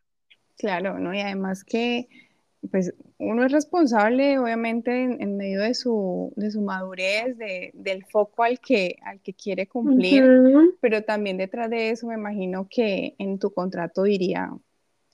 [0.58, 1.13] Claro, ¿no?
[1.13, 2.08] Y además que
[2.71, 8.43] pues uno es responsable, obviamente, en, medio de su, de su madurez, de, del foco
[8.43, 10.23] al que, al que quiere cumplir,
[10.82, 14.51] pero también detrás de eso me imagino que en tu contrato diría,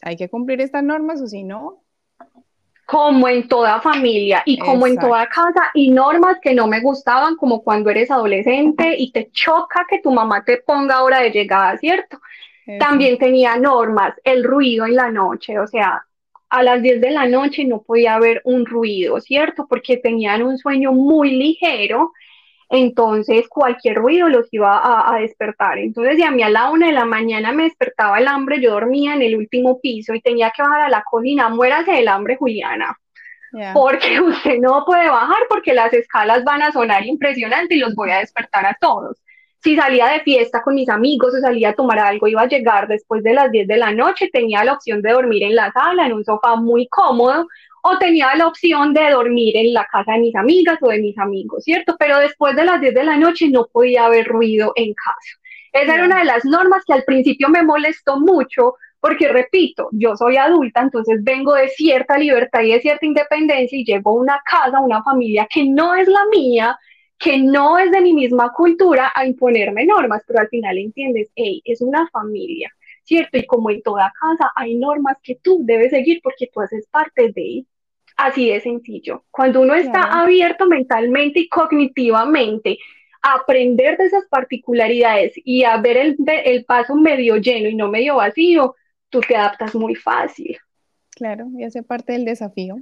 [0.02, 1.84] hay que cumplir estas normas o si no.
[2.86, 7.38] Como en toda familia y como en toda casa, y normas que no me gustaban,
[7.38, 11.78] como cuando eres adolescente y te choca que tu mamá te ponga hora de llegada,
[11.78, 12.20] ¿cierto?
[12.80, 16.06] También tenía normas, el ruido en la noche, o sea,
[16.52, 19.68] a las 10 de la noche no podía haber un ruido, ¿cierto?
[19.68, 22.12] Porque tenían un sueño muy ligero,
[22.70, 25.80] entonces cualquier ruido los iba a, despertar.
[25.80, 28.72] Entonces, si a mí a la una de la mañana me despertaba el hambre, yo
[28.72, 32.36] dormía en el último piso y tenía que bajar a la cocina, muérase del hambre,
[32.36, 32.98] Juliana.
[33.74, 38.12] Porque usted no puede bajar porque las escalas van a sonar impresionante y los voy
[38.12, 39.18] a despertar a todos
[39.64, 42.88] si salía de fiesta con mis amigos o salía a tomar algo, iba a llegar
[42.88, 46.08] después de las 10 de la noche, tenía la opción de dormir en la sala,
[46.08, 47.48] en un sofá muy cómodo,
[47.84, 51.18] o tenía la opción de dormir en la casa de mis amigas o de mis
[51.18, 51.96] amigos, ¿cierto?
[52.00, 55.40] Pero después de las 10 de la noche no podía haber ruido en casa.
[55.74, 60.16] Esa era una de las normas que al principio me molestó mucho porque, repito, yo
[60.16, 64.42] soy adulta, entonces vengo de cierta libertad y de cierta independencia y llego a una
[64.46, 66.78] casa, una familia que no es la mía,
[67.22, 71.62] que no es de mi misma cultura a imponerme normas, pero al final entiendes, hey,
[71.66, 72.72] es una familia,
[73.04, 73.38] ¿cierto?
[73.38, 77.32] Y como en toda casa hay normas que tú debes seguir porque tú haces parte
[77.34, 77.66] de
[78.18, 79.24] Así de sencillo.
[79.32, 82.78] Cuando uno está abierto mentalmente y cognitivamente
[83.22, 87.88] a aprender de esas particularidades y a ver el, el paso medio lleno y no
[87.88, 88.76] medio vacío,
[89.10, 90.58] tú te adaptas muy fácil.
[91.12, 92.76] Claro, y hace parte del desafío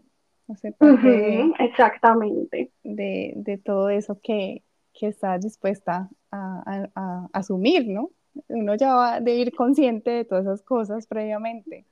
[1.59, 2.71] exactamente.
[2.83, 8.09] De, todo eso que, que estás dispuesta a, asumir, ¿no?
[8.47, 11.85] Uno ya va a ir consciente de todas esas cosas previamente.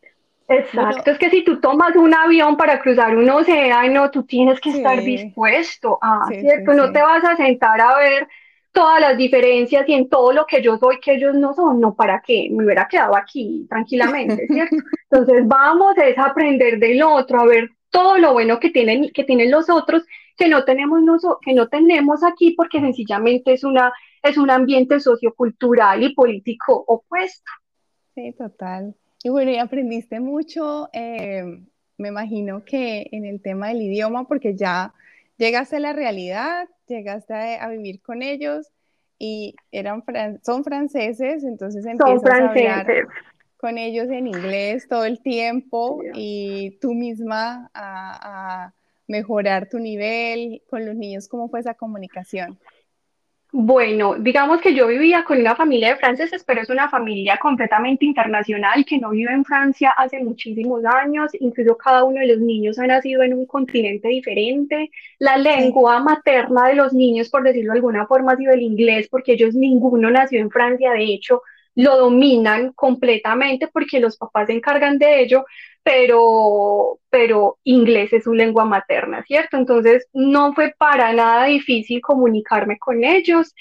[0.50, 4.70] Exacto, es que si tú tomas un avión para cruzar un océano, tú tienes que
[4.70, 6.74] estar dispuesto a, ¿cierto?
[6.74, 8.28] no te vas a sentar a ver
[8.72, 11.96] todas las diferencias y en todo lo que yo soy que ellos no son, no,
[11.96, 12.48] ¿para qué?
[12.50, 14.76] Me hubiera quedado aquí tranquilamente, ¿cierto?
[15.12, 19.52] Entonces vamos a aprender del otro, a ver todo lo bueno que tienen, que tienen
[19.52, 20.04] los otros
[20.38, 21.02] que no tenemos,
[21.41, 27.52] que no tenemos aquí porque sencillamente es, una, es un ambiente sociocultural y político opuesto.
[28.13, 28.95] Sí, total.
[29.23, 31.43] Y bueno, y aprendiste mucho, eh,
[31.97, 34.93] me imagino que en el tema del idioma, porque ya
[35.38, 38.67] llegaste a la realidad, llegaste a, vivir con ellos
[39.19, 40.04] y eran
[40.43, 43.08] son franceses, entonces empiezas a hablar
[43.58, 48.72] con ellos en inglés todo el tiempo y tú misma a,
[49.10, 52.60] mejorar tu nivel con los niños, ¿cómo fue esa comunicación?
[53.54, 58.04] Bueno, digamos que yo vivía con una familia de franceses, pero es una familia completamente
[58.04, 61.32] internacional que no vive en Francia hace muchísimos años.
[61.39, 64.91] Incluso cada uno de los niños ha nacido en un continente diferente.
[65.20, 69.08] La lengua materna de los niños, por decirlo de alguna forma, ha sido el inglés,
[69.10, 70.91] porque ellos ninguno nació en Francia.
[70.91, 71.41] De hecho,
[71.78, 75.46] lo dominan completamente porque los papás se encargan de ello,
[75.84, 79.58] pero, pero inglés es su lengua materna, ¿cierto?
[79.58, 83.54] Entonces no fue para nada difícil comunicarme con ellos.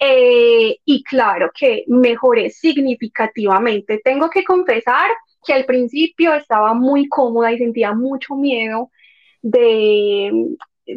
[0.00, 4.00] Eh, y claro que mejoré significativamente.
[4.02, 5.08] Tengo que confesar
[5.46, 8.90] que al principio estaba muy cómoda y sentía mucho miedo
[9.42, 10.32] de,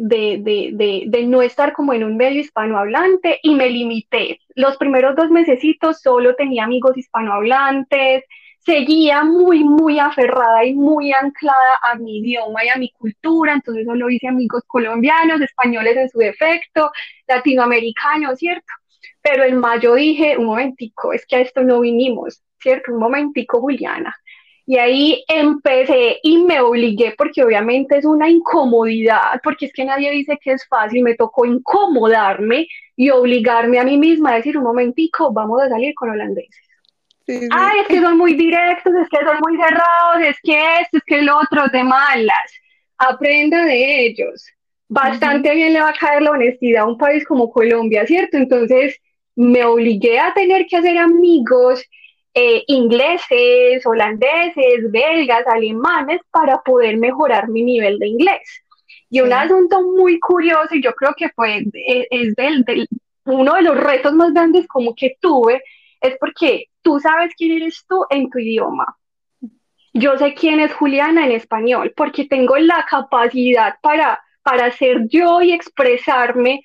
[0.00, 4.40] de, de, de, no estar como en un medio hispanohablante y me limité.
[4.54, 8.24] Los primeros dos mesecitos solo tenía amigos hispanohablantes,
[8.58, 13.84] seguía muy, muy aferrada y muy anclada a mi idioma y a mi cultura, entonces
[13.84, 16.90] solo hice amigos colombianos, españoles en su defecto,
[17.26, 18.72] latinoamericanos, ¿cierto?
[19.22, 22.92] Pero en mayo dije, un momentico, es que a esto no vinimos, ¿cierto?
[22.92, 24.14] Un momentico, Juliana
[24.66, 30.10] y ahí empecé y me obligué porque obviamente es una incomodidad, porque es que nadie
[30.10, 34.64] dice que es fácil, me tocó incomodarme y obligarme a mí misma a decir un
[34.64, 36.64] momentico, vamos a salir con holandeses.
[37.26, 41.04] Ay, es que son muy directos, es que son muy cerrados, es que esto, es
[41.06, 42.52] que el otro, de malas.
[42.98, 44.46] Aprenda de ellos.
[44.88, 48.36] Bastante bien le va a caer la honestidad a un país como Colombia, ¿cierto?
[48.36, 49.00] Entonces
[49.34, 51.82] me obligué a tener que hacer amigos
[52.34, 58.64] eh, ingleses, holandeses, belgas, alemanes para poder mejorar mi nivel de inglés.
[59.08, 62.88] Y un asunto muy curioso, y yo creo que fue, eh, es del, del,
[63.24, 65.62] uno de los retos más grandes como que tuve,
[66.00, 68.96] es porque tú sabes quién eres tú en tu idioma.
[69.92, 75.40] Yo sé quién es Juliana en español, porque tengo la capacidad para, para ser yo
[75.40, 76.64] y expresarme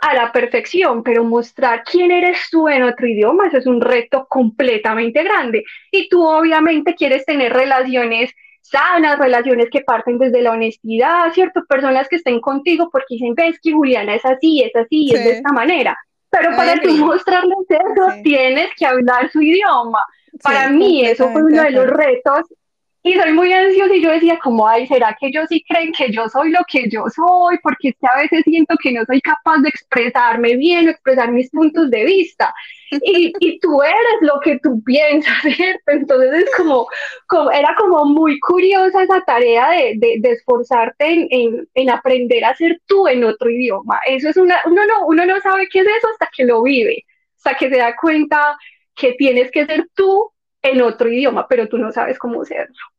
[0.00, 4.26] a la perfección, pero mostrar quién eres tú en otro idioma, eso es un reto
[4.28, 5.64] completamente grande.
[5.90, 11.64] Y tú obviamente quieres tener relaciones sanas, relaciones que parten desde la honestidad, ¿cierto?
[11.68, 15.30] Personas que estén contigo porque dicen, ves que Juliana es así, es así, es de
[15.32, 15.96] esta manera.
[16.30, 20.02] Pero para tú mostrarles eso, tienes que hablar su idioma.
[20.42, 22.46] Para mí eso fue uno de los retos
[23.04, 26.12] y soy muy ansiosa y yo decía como, ay, ¿será que ellos sí creen que
[26.12, 27.58] yo soy lo que yo soy?
[27.60, 31.90] Porque a veces siento que no soy capaz de expresarme bien o expresar mis puntos
[31.90, 32.54] de vista.
[32.90, 35.82] Y, y tú eres lo que tú piensas, ¿cierto?
[35.92, 36.86] Entonces es como,
[37.26, 42.44] como era como muy curiosa esa tarea de, de, de esforzarte en, en, en, aprender
[42.44, 43.98] a ser tú en otro idioma.
[44.06, 47.04] Eso es una, uno no, uno no sabe qué es eso hasta que lo vive,
[47.36, 48.56] hasta que se da cuenta
[48.94, 50.30] que tienes que ser tú
[50.62, 52.91] en otro idioma, pero tú no sabes cómo serlo.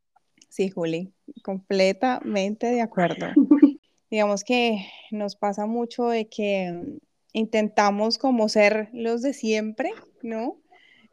[0.54, 1.12] Sí, Juli,
[1.44, 3.26] completamente de acuerdo.
[4.12, 7.00] Digamos que nos pasa mucho de que
[7.34, 9.89] intentamos como ser los de siempre,
[10.22, 10.62] ¿no?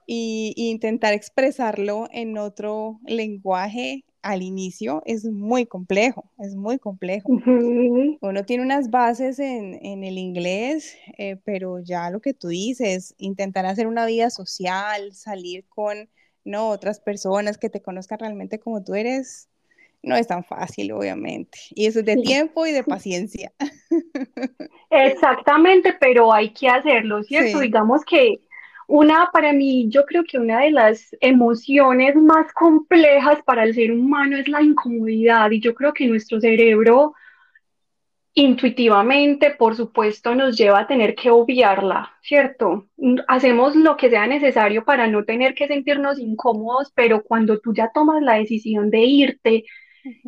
[0.06, 7.30] Y, intentar expresarlo en otro lenguaje al inicio es muy complejo, es muy complejo.
[8.20, 13.64] Uno tiene unas bases en, el inglés, eh, pero ya lo que tú dices, intentar
[13.64, 16.10] hacer una vida social, salir con
[16.50, 19.48] no otras personas que te conozcan realmente como tú eres,
[20.02, 21.58] no es tan fácil, obviamente.
[21.70, 23.52] Y eso es de tiempo y de paciencia.
[24.90, 27.60] Exactamente, pero hay que hacerlo, ¿cierto?
[27.60, 28.40] Digamos que
[28.86, 33.92] una, para mí, yo creo que una de las emociones más complejas para el ser
[33.92, 37.14] humano es la incomodidad y yo creo que nuestro cerebro
[38.34, 42.86] intuitivamente, por supuesto, nos lleva a tener que obviarla, ¿cierto?
[43.28, 47.90] Hacemos lo que sea necesario para no tener que sentirnos incómodos, pero cuando tú ya
[47.92, 49.64] tomas la decisión de irte,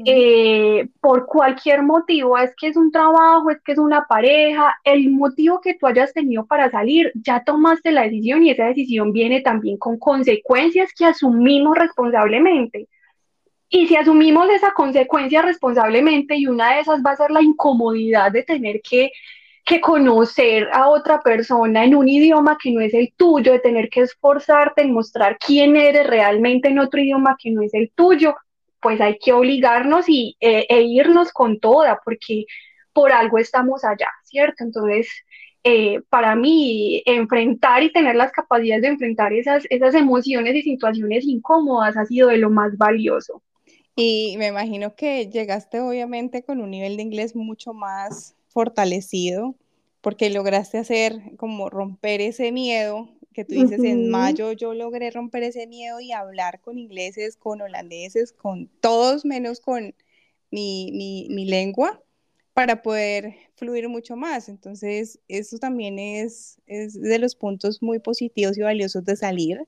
[0.04, 5.10] eh, por cualquier motivo, es que es un trabajo, es que es una pareja, el
[5.10, 9.40] motivo que tú hayas tenido para salir, ya tomaste la decisión y esa decisión viene
[9.40, 12.88] también con consecuencias que asumimos responsablemente.
[13.74, 18.30] Y si asumimos esa consecuencia responsablemente y una de esas va a ser la incomodidad
[18.30, 19.12] de tener que,
[19.64, 23.88] que conocer a otra persona en un idioma que no es el tuyo, de tener
[23.88, 28.36] que esforzarte en mostrar quién eres realmente en otro idioma que no es el tuyo,
[28.78, 32.44] pues hay que obligarnos y, e, e irnos con toda, porque
[32.92, 34.64] por algo estamos allá, ¿cierto?
[34.64, 35.08] Entonces,
[35.64, 41.24] eh, para mí, enfrentar y tener las capacidades de enfrentar esas, esas emociones y situaciones
[41.24, 43.42] incómodas ha sido de lo más valioso.
[43.94, 49.54] Y me imagino que llegaste obviamente con un nivel de inglés mucho más fortalecido,
[50.00, 55.42] porque lograste hacer como romper ese miedo que tú dices, en mayo yo logré romper
[55.42, 59.94] ese miedo y hablar con ingleses, con holandeses, con todos menos con
[60.50, 62.02] mi, mi, mi lengua
[62.52, 64.50] para poder fluir mucho más.
[64.50, 69.64] Entonces, eso también es, es de los puntos muy positivos y valiosos de salir,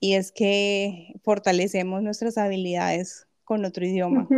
[0.00, 4.28] y es que fortalecemos nuestras habilidades con otro idioma.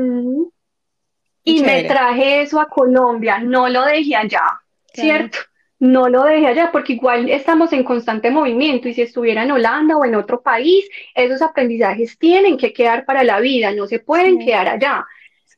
[1.43, 4.61] Y me traje eso a Colombia, no lo dejé allá,
[4.95, 5.39] ¿cierto?
[5.81, 9.97] No lo dejé allá porque igual estamos en constante movimiento y si estuviera en Holanda
[9.97, 14.39] o en otro país, esos aprendizajes tienen que quedar para la vida, no se pueden
[14.39, 15.05] quedar allá.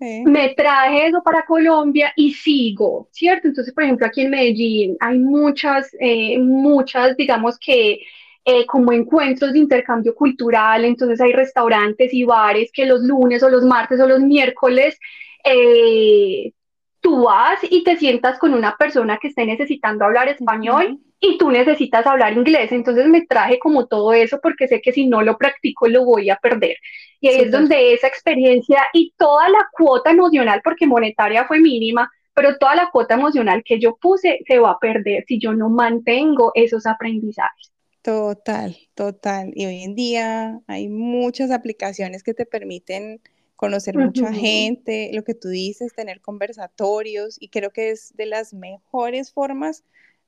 [0.00, 3.48] Me traje eso para Colombia y sigo, ¿cierto?
[3.48, 8.00] Entonces, por ejemplo, aquí en Medellín hay muchas, eh, muchas, digamos que
[8.44, 13.48] eh, como encuentros de intercambio cultural, entonces hay restaurantes y bares que los lunes o
[13.48, 14.98] los martes o los miércoles
[15.44, 16.52] eh,
[17.00, 21.50] tú vas y te sientas con una persona que esté necesitando hablar español y tú
[21.50, 22.72] necesitas hablar inglés.
[22.72, 26.30] Entonces me traje como todo eso porque sé que si no lo practico lo voy
[26.30, 26.76] a perder.
[27.20, 32.10] Y ahí es donde esa experiencia y toda la cuota emocional, porque monetaria fue mínima,
[32.34, 35.68] pero toda la cuota emocional que yo puse se va a perder si yo no
[35.68, 37.71] mantengo esos aprendizajes.
[38.02, 39.52] Total, total.
[39.54, 43.20] Y hoy en día hay muchas aplicaciones que te permiten
[43.54, 48.54] conocer mucha gente, lo que tú dices, tener conversatorios, y creo que es de las
[48.54, 49.84] mejores formas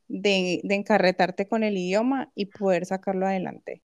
[0.07, 3.83] de, de encarretarte con el idioma y poder sacarlo adelante.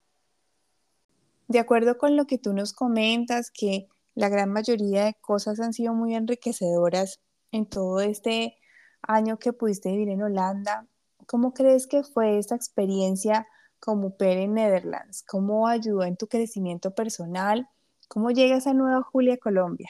[1.47, 5.73] De acuerdo con lo que tú nos comentas, que la gran mayoría de cosas han
[5.73, 7.21] sido muy enriquecedoras
[7.53, 8.57] en todo este
[9.03, 10.89] año que pudiste vivir en Holanda,
[11.27, 13.47] ¿cómo crees que fue esta experiencia
[13.87, 15.25] como PER en Netherlands?
[15.29, 17.69] ¿Cómo ayudó en tu crecimiento personal?
[18.09, 19.89] ¿Cómo llegas a Nueva Julia, Colombia?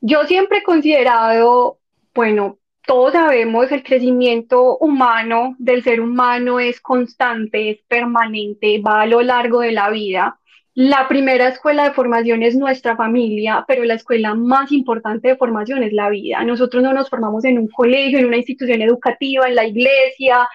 [0.00, 1.78] Yo siempre he considerado,
[2.14, 9.06] bueno, todos sabemos el crecimiento humano del ser humano es constante, es permanente, va a
[9.06, 10.40] lo largo de la vida.
[10.72, 15.82] La primera escuela de formación es nuestra familia, pero la escuela más importante de formación
[15.82, 16.42] es la vida.
[16.44, 20.48] Nosotros no nos formamos en un colegio, en una institución educativa, en la iglesia,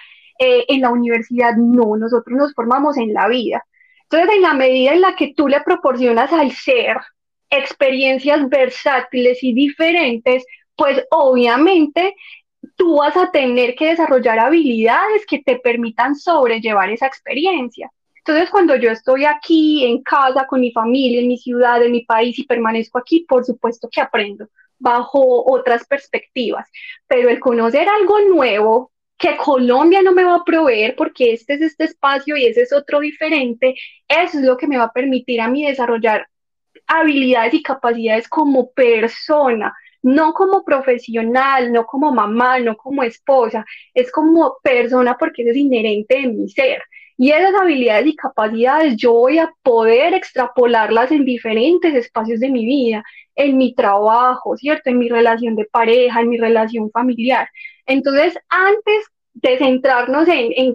[0.44, 3.64] eh, en la universidad, no, nosotros nos formamos en la vida.
[4.02, 6.96] Entonces, en la medida en la que tú le proporcionas al ser
[7.48, 12.16] experiencias versátiles y diferentes, pues obviamente
[12.74, 17.92] tú vas a tener que desarrollar habilidades que te permitan sobrellevar esa experiencia.
[18.16, 22.04] Entonces, cuando yo estoy aquí en casa, con mi familia, en mi ciudad, en mi
[22.04, 24.48] país y permanezco aquí, por supuesto que aprendo
[24.80, 26.68] bajo otras perspectivas,
[27.06, 31.62] pero el conocer algo nuevo que Colombia no me va a proveer porque este es
[31.62, 33.74] este espacio y ese es otro diferente,
[34.08, 36.26] eso es lo que me va a permitir a mí desarrollar
[36.86, 44.10] habilidades y capacidades como persona, no como profesional, no como mamá, no como esposa, es
[44.10, 46.82] como persona porque eso es inherente en mi ser.
[47.16, 52.64] Y esas habilidades y capacidades yo voy a poder extrapolarlas en diferentes espacios de mi
[52.64, 53.04] vida,
[53.36, 54.90] en mi trabajo, ¿cierto?
[54.90, 57.48] En mi relación de pareja, en mi relación familiar.
[57.86, 60.74] Entonces, antes de centrarnos en,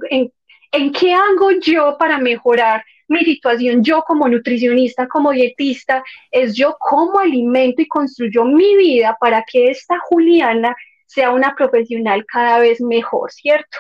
[0.72, 6.76] en qué hago yo para mejorar mi situación, yo como nutricionista, como dietista, es yo
[6.80, 12.82] cómo alimento y construyo mi vida para que esta Juliana sea una profesional cada vez
[12.82, 13.78] mejor, ¿cierto?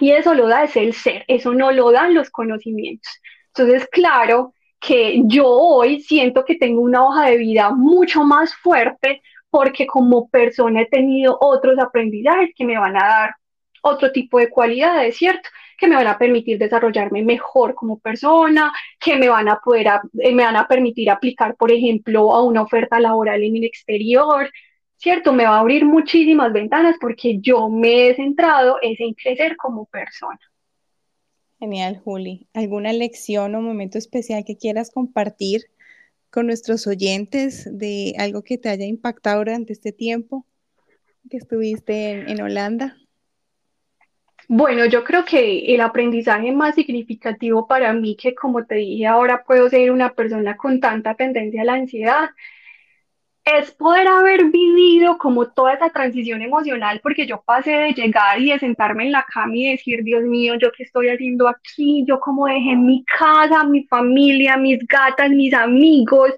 [0.00, 3.10] Y eso lo da es el ser, eso no lo dan los conocimientos.
[3.54, 9.22] Entonces, claro que yo hoy siento que tengo una hoja de vida mucho más fuerte
[9.50, 13.30] porque como persona he tenido otros aprendizajes que me van a dar
[13.82, 15.48] otro tipo de cualidades, ¿cierto?
[15.76, 19.86] Que me van a permitir desarrollarme mejor como persona, que me van a poder,
[20.20, 24.50] eh, me van a permitir aplicar, por ejemplo, a una oferta laboral en el exterior,
[24.96, 25.32] ¿cierto?
[25.32, 30.40] Me va a abrir muchísimas ventanas porque yo me he centrado en crecer como persona.
[31.58, 32.48] Genial, Juli.
[32.54, 35.62] ¿Alguna lección o momento especial que quieras compartir
[36.30, 40.46] con nuestros oyentes de algo que te haya impactado durante este tiempo
[41.28, 42.96] que estuviste en, Holanda?
[44.48, 49.44] Bueno, yo creo que el aprendizaje más significativo para mí, que como te dije, ahora
[49.44, 52.30] puedo ser una persona con tanta tendencia a la ansiedad,
[53.56, 58.50] es poder haber vivido como toda esa transición emocional, porque yo pasé de llegar y
[58.50, 62.04] de sentarme en la cama y decir, Dios mío, ¿yo qué estoy haciendo aquí?
[62.06, 66.32] Yo como dejé mi casa, mi familia, mis gatas, mis amigos,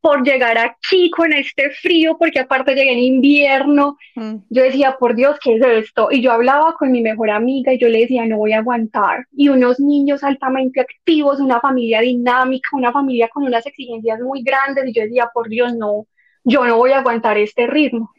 [0.00, 3.98] por llegar aquí con este frío, porque aparte llegué en invierno.
[4.14, 4.36] Mm.
[4.48, 6.08] Yo decía, por Dios, ¿qué es esto?
[6.10, 9.26] Y yo hablaba con mi mejor amiga y yo le decía, no voy a aguantar.
[9.32, 14.86] Y unos niños altamente activos, una familia dinámica, una familia con unas exigencias muy grandes.
[14.86, 16.06] Y yo decía, por Dios, no,
[16.44, 18.12] yo no voy a aguantar este ritmo.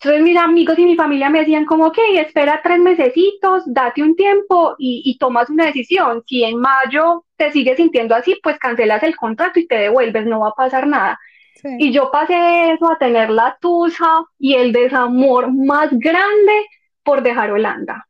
[0.00, 4.14] Entonces mis amigos y mi familia me decían como, ok, espera tres mesecitos, date un
[4.14, 6.22] tiempo y, tomas una decisión.
[6.24, 10.40] Si en mayo te sigues sintiendo así, pues cancelas el contrato y te devuelves, no
[10.40, 11.18] va a pasar nada.
[11.78, 16.66] Y yo pasé eso a tener la tusa y el desamor más grande
[17.02, 18.06] por dejar Holanda.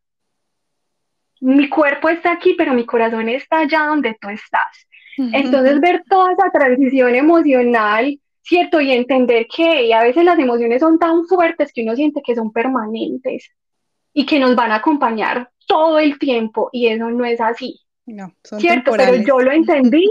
[1.41, 4.87] Mi cuerpo está aquí, pero mi corazón está allá donde tú estás.
[5.16, 8.80] Entonces ver toda esa transición emocional ¿cierto?
[8.80, 12.51] Y entender que a veces las emociones son tan fuertes que uno siente que son
[12.51, 13.51] permanentes
[14.14, 17.78] y que nos van a acompañar todo el tiempo y eso no es así.
[18.07, 18.92] No, son ¿Cierto?
[18.96, 20.11] Pero yo lo entendí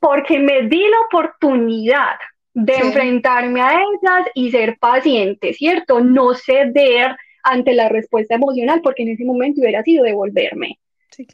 [0.00, 2.16] porque me di la oportunidad
[2.54, 6.00] de enfrentarme a ellas y ser paciente, ¿cierto?
[6.00, 10.78] No ceder ante la respuesta emocional porque en ese momento hubiera sido devolverme.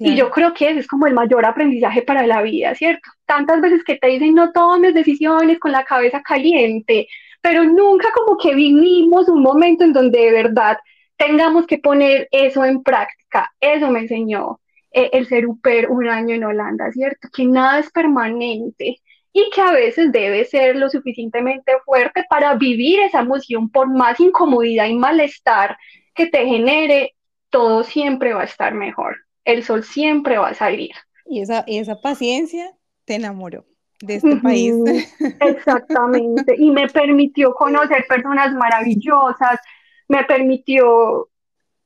[0.01, 3.09] Y yo creo que ese es como el mayor aprendizaje para la vida, ¿cierto?
[3.31, 7.07] Tantas veces que te dicen no tomes decisiones con la cabeza caliente,
[7.41, 10.79] pero nunca como que vivimos un momento en donde de verdad
[11.17, 13.53] tengamos que poner eso en práctica.
[13.61, 14.61] Eso me enseñó
[14.91, 17.29] eh, el ser UPER un año en Holanda, ¿cierto?
[17.33, 18.97] Que nada es permanente
[19.33, 24.19] y que a veces debe ser lo suficientemente fuerte para vivir esa emoción por más
[24.19, 25.77] incomodidad y malestar
[26.15, 27.15] que te genere,
[27.51, 30.93] todo siempre va a estar mejor el sol siempre va a salir.
[31.27, 32.73] Y esa, esa paciencia
[33.11, 33.65] te enamoró
[34.01, 34.73] de este país.
[35.41, 39.59] Exactamente, y me permitió conocer personas maravillosas,
[40.07, 41.29] me permitió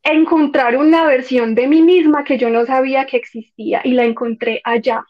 [0.02, 4.60] encontrar una versión de mí misma que yo no sabía que existía y la encontré
[4.64, 5.02] allá,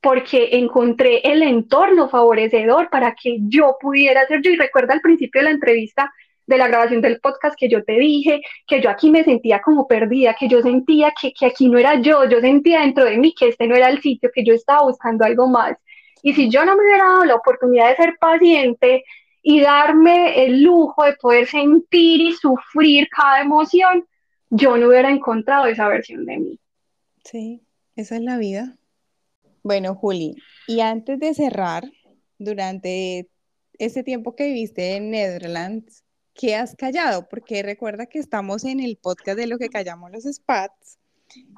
[0.00, 4.50] porque encontré el entorno favorecedor para que yo pudiera ser yo.
[4.50, 6.12] Y recuerda al principio de la entrevista
[6.48, 9.86] de la grabación del podcast que yo te dije, que yo aquí me sentía como
[9.86, 13.34] perdida, que yo sentía que, que aquí no era yo, yo sentía dentro de mí
[13.38, 15.76] que este no era el sitio, que yo estaba buscando algo más.
[16.22, 19.04] Y si yo no me hubiera dado la oportunidad de ser paciente
[19.42, 24.06] y darme el lujo de poder sentir y sufrir cada emoción,
[24.48, 26.60] yo no hubiera encontrado esa versión de mí.
[27.24, 27.60] Sí,
[27.94, 28.74] esa es la vida.
[29.62, 30.34] Bueno, Juli,
[30.66, 31.84] y antes de cerrar,
[32.38, 33.28] durante
[33.78, 36.04] ese tiempo que viviste en Netherlands,
[36.38, 37.28] ¿qué has callado?
[37.28, 40.98] Porque recuerda que estamos en el podcast de lo que callamos los spats.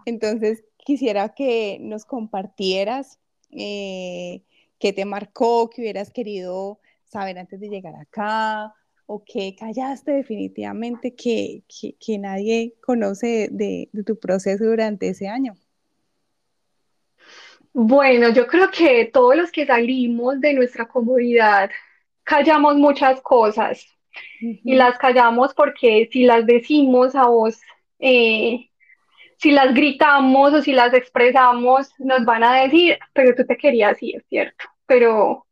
[0.06, 3.18] Entonces, quisiera que nos compartieras
[3.50, 4.42] eh,
[4.78, 8.74] qué te marcó, qué hubieras querido saber antes de llegar acá?
[9.04, 11.62] ¿O qué callaste definitivamente que,
[12.18, 15.56] nadie conoce de, de tu proceso durante ese año?
[17.74, 21.70] Bueno, yo creo que todos los que salimos de nuestra comodidad
[22.24, 23.84] callamos muchas cosas
[24.40, 27.60] y las callamos porque si las decimos a voz,
[27.98, 28.70] eh,
[29.36, 34.02] si las gritamos o si las expresamos, nos van a decir, pero tú te querías
[34.02, 34.64] ir, ¿cierto?
[34.86, 35.46] Pero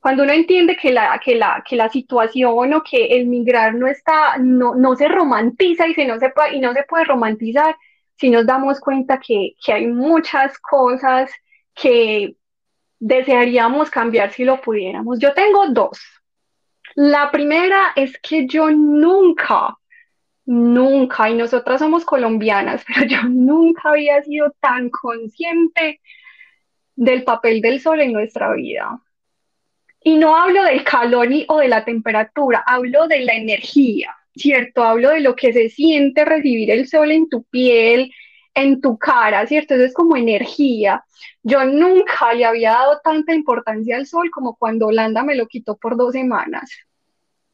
[0.00, 3.86] cuando uno entiende que la, que la, que la situación o que el migrar no
[3.86, 7.76] está, no, no se romantiza y, se no se, y no se puede romantizar,
[8.16, 11.30] si nos damos cuenta que, que hay muchas cosas
[11.74, 12.34] que
[12.98, 15.18] desearíamos cambiar si lo pudiéramos.
[15.18, 16.00] Yo tengo dos.
[17.00, 19.78] La primera es que yo nunca,
[20.46, 26.00] nunca, y nosotras somos colombianas, pero yo nunca había sido tan consciente
[26.96, 29.00] del papel del sol en nuestra vida.
[30.02, 34.82] Y no hablo del calor ni, o de la temperatura, hablo de la energía, ¿cierto?
[34.82, 38.12] Hablo de lo que se siente recibir el sol en tu piel,
[38.54, 39.74] en tu cara, ¿cierto?
[39.74, 41.04] Eso es como energía.
[41.44, 45.76] Yo nunca le había dado tanta importancia al sol como cuando Holanda me lo quitó
[45.76, 46.68] por dos semanas.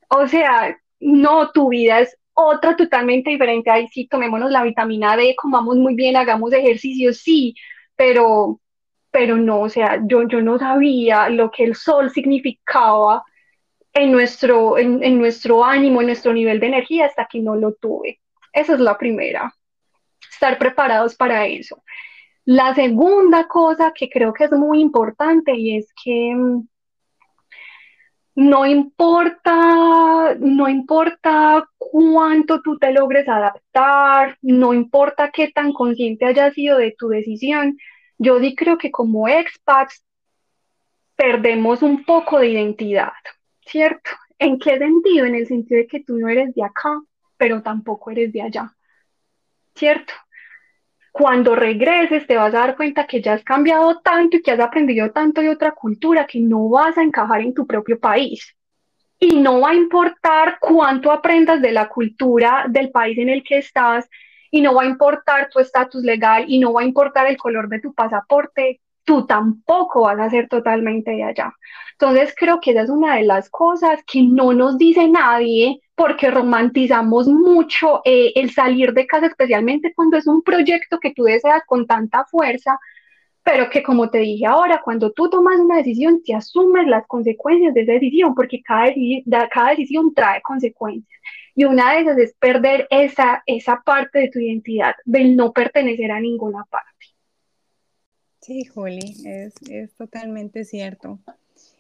[0.09, 3.71] O sea, no, tu vida es otra totalmente diferente.
[3.71, 7.55] Ahí sí, tomémonos la vitamina D, comamos muy bien, hagamos ejercicio, sí,
[7.97, 8.61] pero,
[9.11, 13.23] pero no, o sea, yo, yo no sabía lo que el sol significaba
[13.93, 17.75] en nuestro, en, en nuestro ánimo, en nuestro nivel de energía hasta que no lo
[17.75, 18.21] tuve.
[18.53, 19.55] Esa es la primera
[20.35, 21.83] estar preparados para eso.
[22.45, 26.69] La segunda cosa que creo que es muy importante y es que mm,
[28.35, 36.55] no importa, no importa cuánto tú te logres adaptar, no importa qué tan consciente hayas
[36.55, 37.79] sido de tu decisión,
[38.19, 40.05] yo sí creo que como expats
[41.17, 43.13] perdemos un poco de identidad,
[43.61, 44.11] ¿cierto?
[44.39, 45.27] ¿En qué sentido?
[45.27, 47.01] En el sentido de que tú no eres de acá,
[47.37, 48.75] pero tampoco eres de allá,
[49.77, 50.13] ¿cierto?
[51.15, 54.59] Cuando regreses te vas a dar cuenta que ya has cambiado tanto y que has
[54.59, 58.57] aprendido tanto de otra cultura que no vas a encajar en tu propio país.
[59.21, 63.59] Y no va a importar cuánto aprendas de la cultura del país en el que
[63.59, 64.09] estás,
[64.51, 67.69] y no va a importar tu estatus legal, y no va a importar el color
[67.69, 71.53] de tu pasaporte, tú tampoco vas a ser totalmente de allá.
[71.93, 76.31] Entonces creo que esa es una de las cosas que no nos dice nadie porque
[76.31, 81.63] romantizamos mucho eh, el salir de casa, especialmente cuando es un proyecto que tú deseas
[81.67, 82.79] con tanta fuerza,
[83.45, 87.75] pero que como te dije ahora, cuando tú tomas una decisión, te asumes las consecuencias
[87.75, 88.91] de esa decisión, porque cada,
[89.51, 91.21] cada decisión trae consecuencias.
[91.55, 96.11] Y una de esas es perder esa, esa parte de tu identidad, del no pertenecer
[96.11, 96.94] a ninguna parte.
[98.45, 101.19] Sí, Juli, es, es totalmente cierto.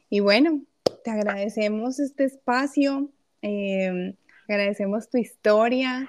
[0.09, 0.63] Y bueno,
[1.05, 3.11] te agradecemos este espacio,
[3.43, 4.15] eh,
[4.49, 6.09] agradecemos tu historia,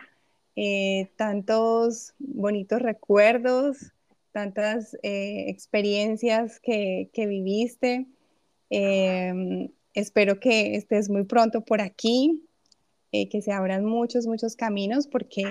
[0.56, 3.92] eh, tantos bonitos recuerdos,
[4.32, 8.06] tantas eh, experiencias que, que viviste.
[9.94, 12.48] espero que estés muy pronto por aquí,
[13.12, 15.44] que se abran muchos, muchos caminos porque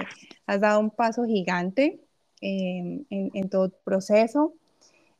[0.46, 2.00] has dado un paso gigante
[2.40, 4.54] en, en todo tu proceso.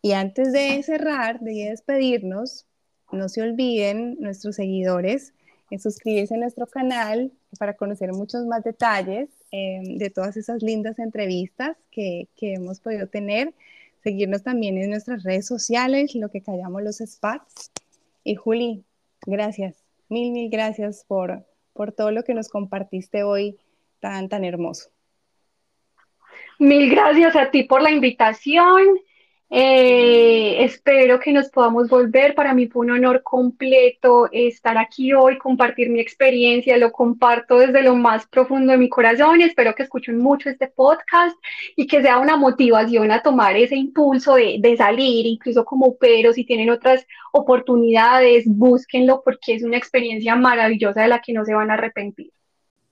[0.05, 2.67] Y antes de cerrar, de despedirnos,
[3.11, 5.33] no se olviden, nuestros seguidores,
[5.71, 10.99] en suscribirse a nuestro canal para conocer muchos más detalles em, de todas esas lindas
[10.99, 13.55] entrevistas que, que, hemos podido tener.
[14.03, 17.73] Seguirnos también en nuestras redes sociales, lo que callamos los spats.
[18.25, 18.85] Y Juli,
[19.25, 19.75] gracias,
[20.11, 23.57] mil, mil gracias por, por todo lo que nos compartiste hoy
[24.01, 24.91] tan, tan hermoso.
[26.59, 28.99] Mil gracias a ti por la invitación.
[29.57, 32.35] Eh, espero que nos podamos volver.
[32.35, 36.77] Para mí fue un honor completo estar aquí hoy, compartir mi experiencia.
[36.77, 39.43] Lo comparto desde lo más profundo de mi corazón.
[39.43, 41.37] Espero que escuchen mucho este podcast
[41.77, 46.45] y que sea una motivación a tomar ese impulso de, salir, incluso como pero si
[46.45, 51.71] tienen otras oportunidades, búsquenlo porque es una experiencia maravillosa de la que no se van
[51.71, 52.33] a arrepentir.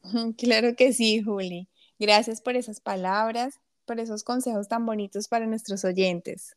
[0.38, 1.66] Claro que sí, Juli.
[1.98, 3.58] Gracias por esas palabras
[3.93, 6.57] por esos consejos tan bonitos para nuestros oyentes.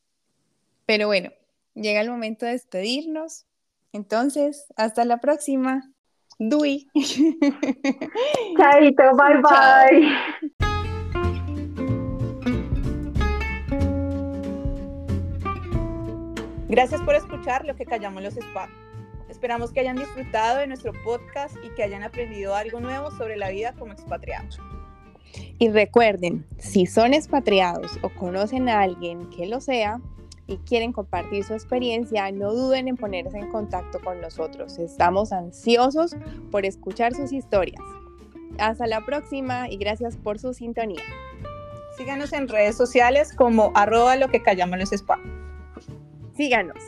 [0.85, 1.31] Pero bueno,
[1.73, 3.45] llega el momento de despedirnos.
[3.91, 5.91] Entonces, hasta la próxima.
[6.39, 6.87] Dui.
[8.57, 10.15] Chaito, bye bye.
[16.69, 18.69] Gracias por escuchar lo que callamos los spa.
[19.27, 23.49] Esperamos que hayan disfrutado de nuestro podcast y que hayan aprendido algo nuevo sobre la
[23.49, 24.57] vida como expatriados.
[25.57, 29.99] Y recuerden, si son expatriados o conocen a alguien que lo sea,
[30.47, 34.77] y quieren compartir su experiencia, no duden en ponerse en contacto con nosotros.
[34.77, 36.15] Estamos ansiosos
[36.51, 37.81] por escuchar sus historias.
[38.59, 41.01] Hasta la próxima y gracias por su sintonía.
[41.97, 45.19] Síganos en redes sociales como arroba lo que callamos los spa.
[46.35, 46.83] Síganos.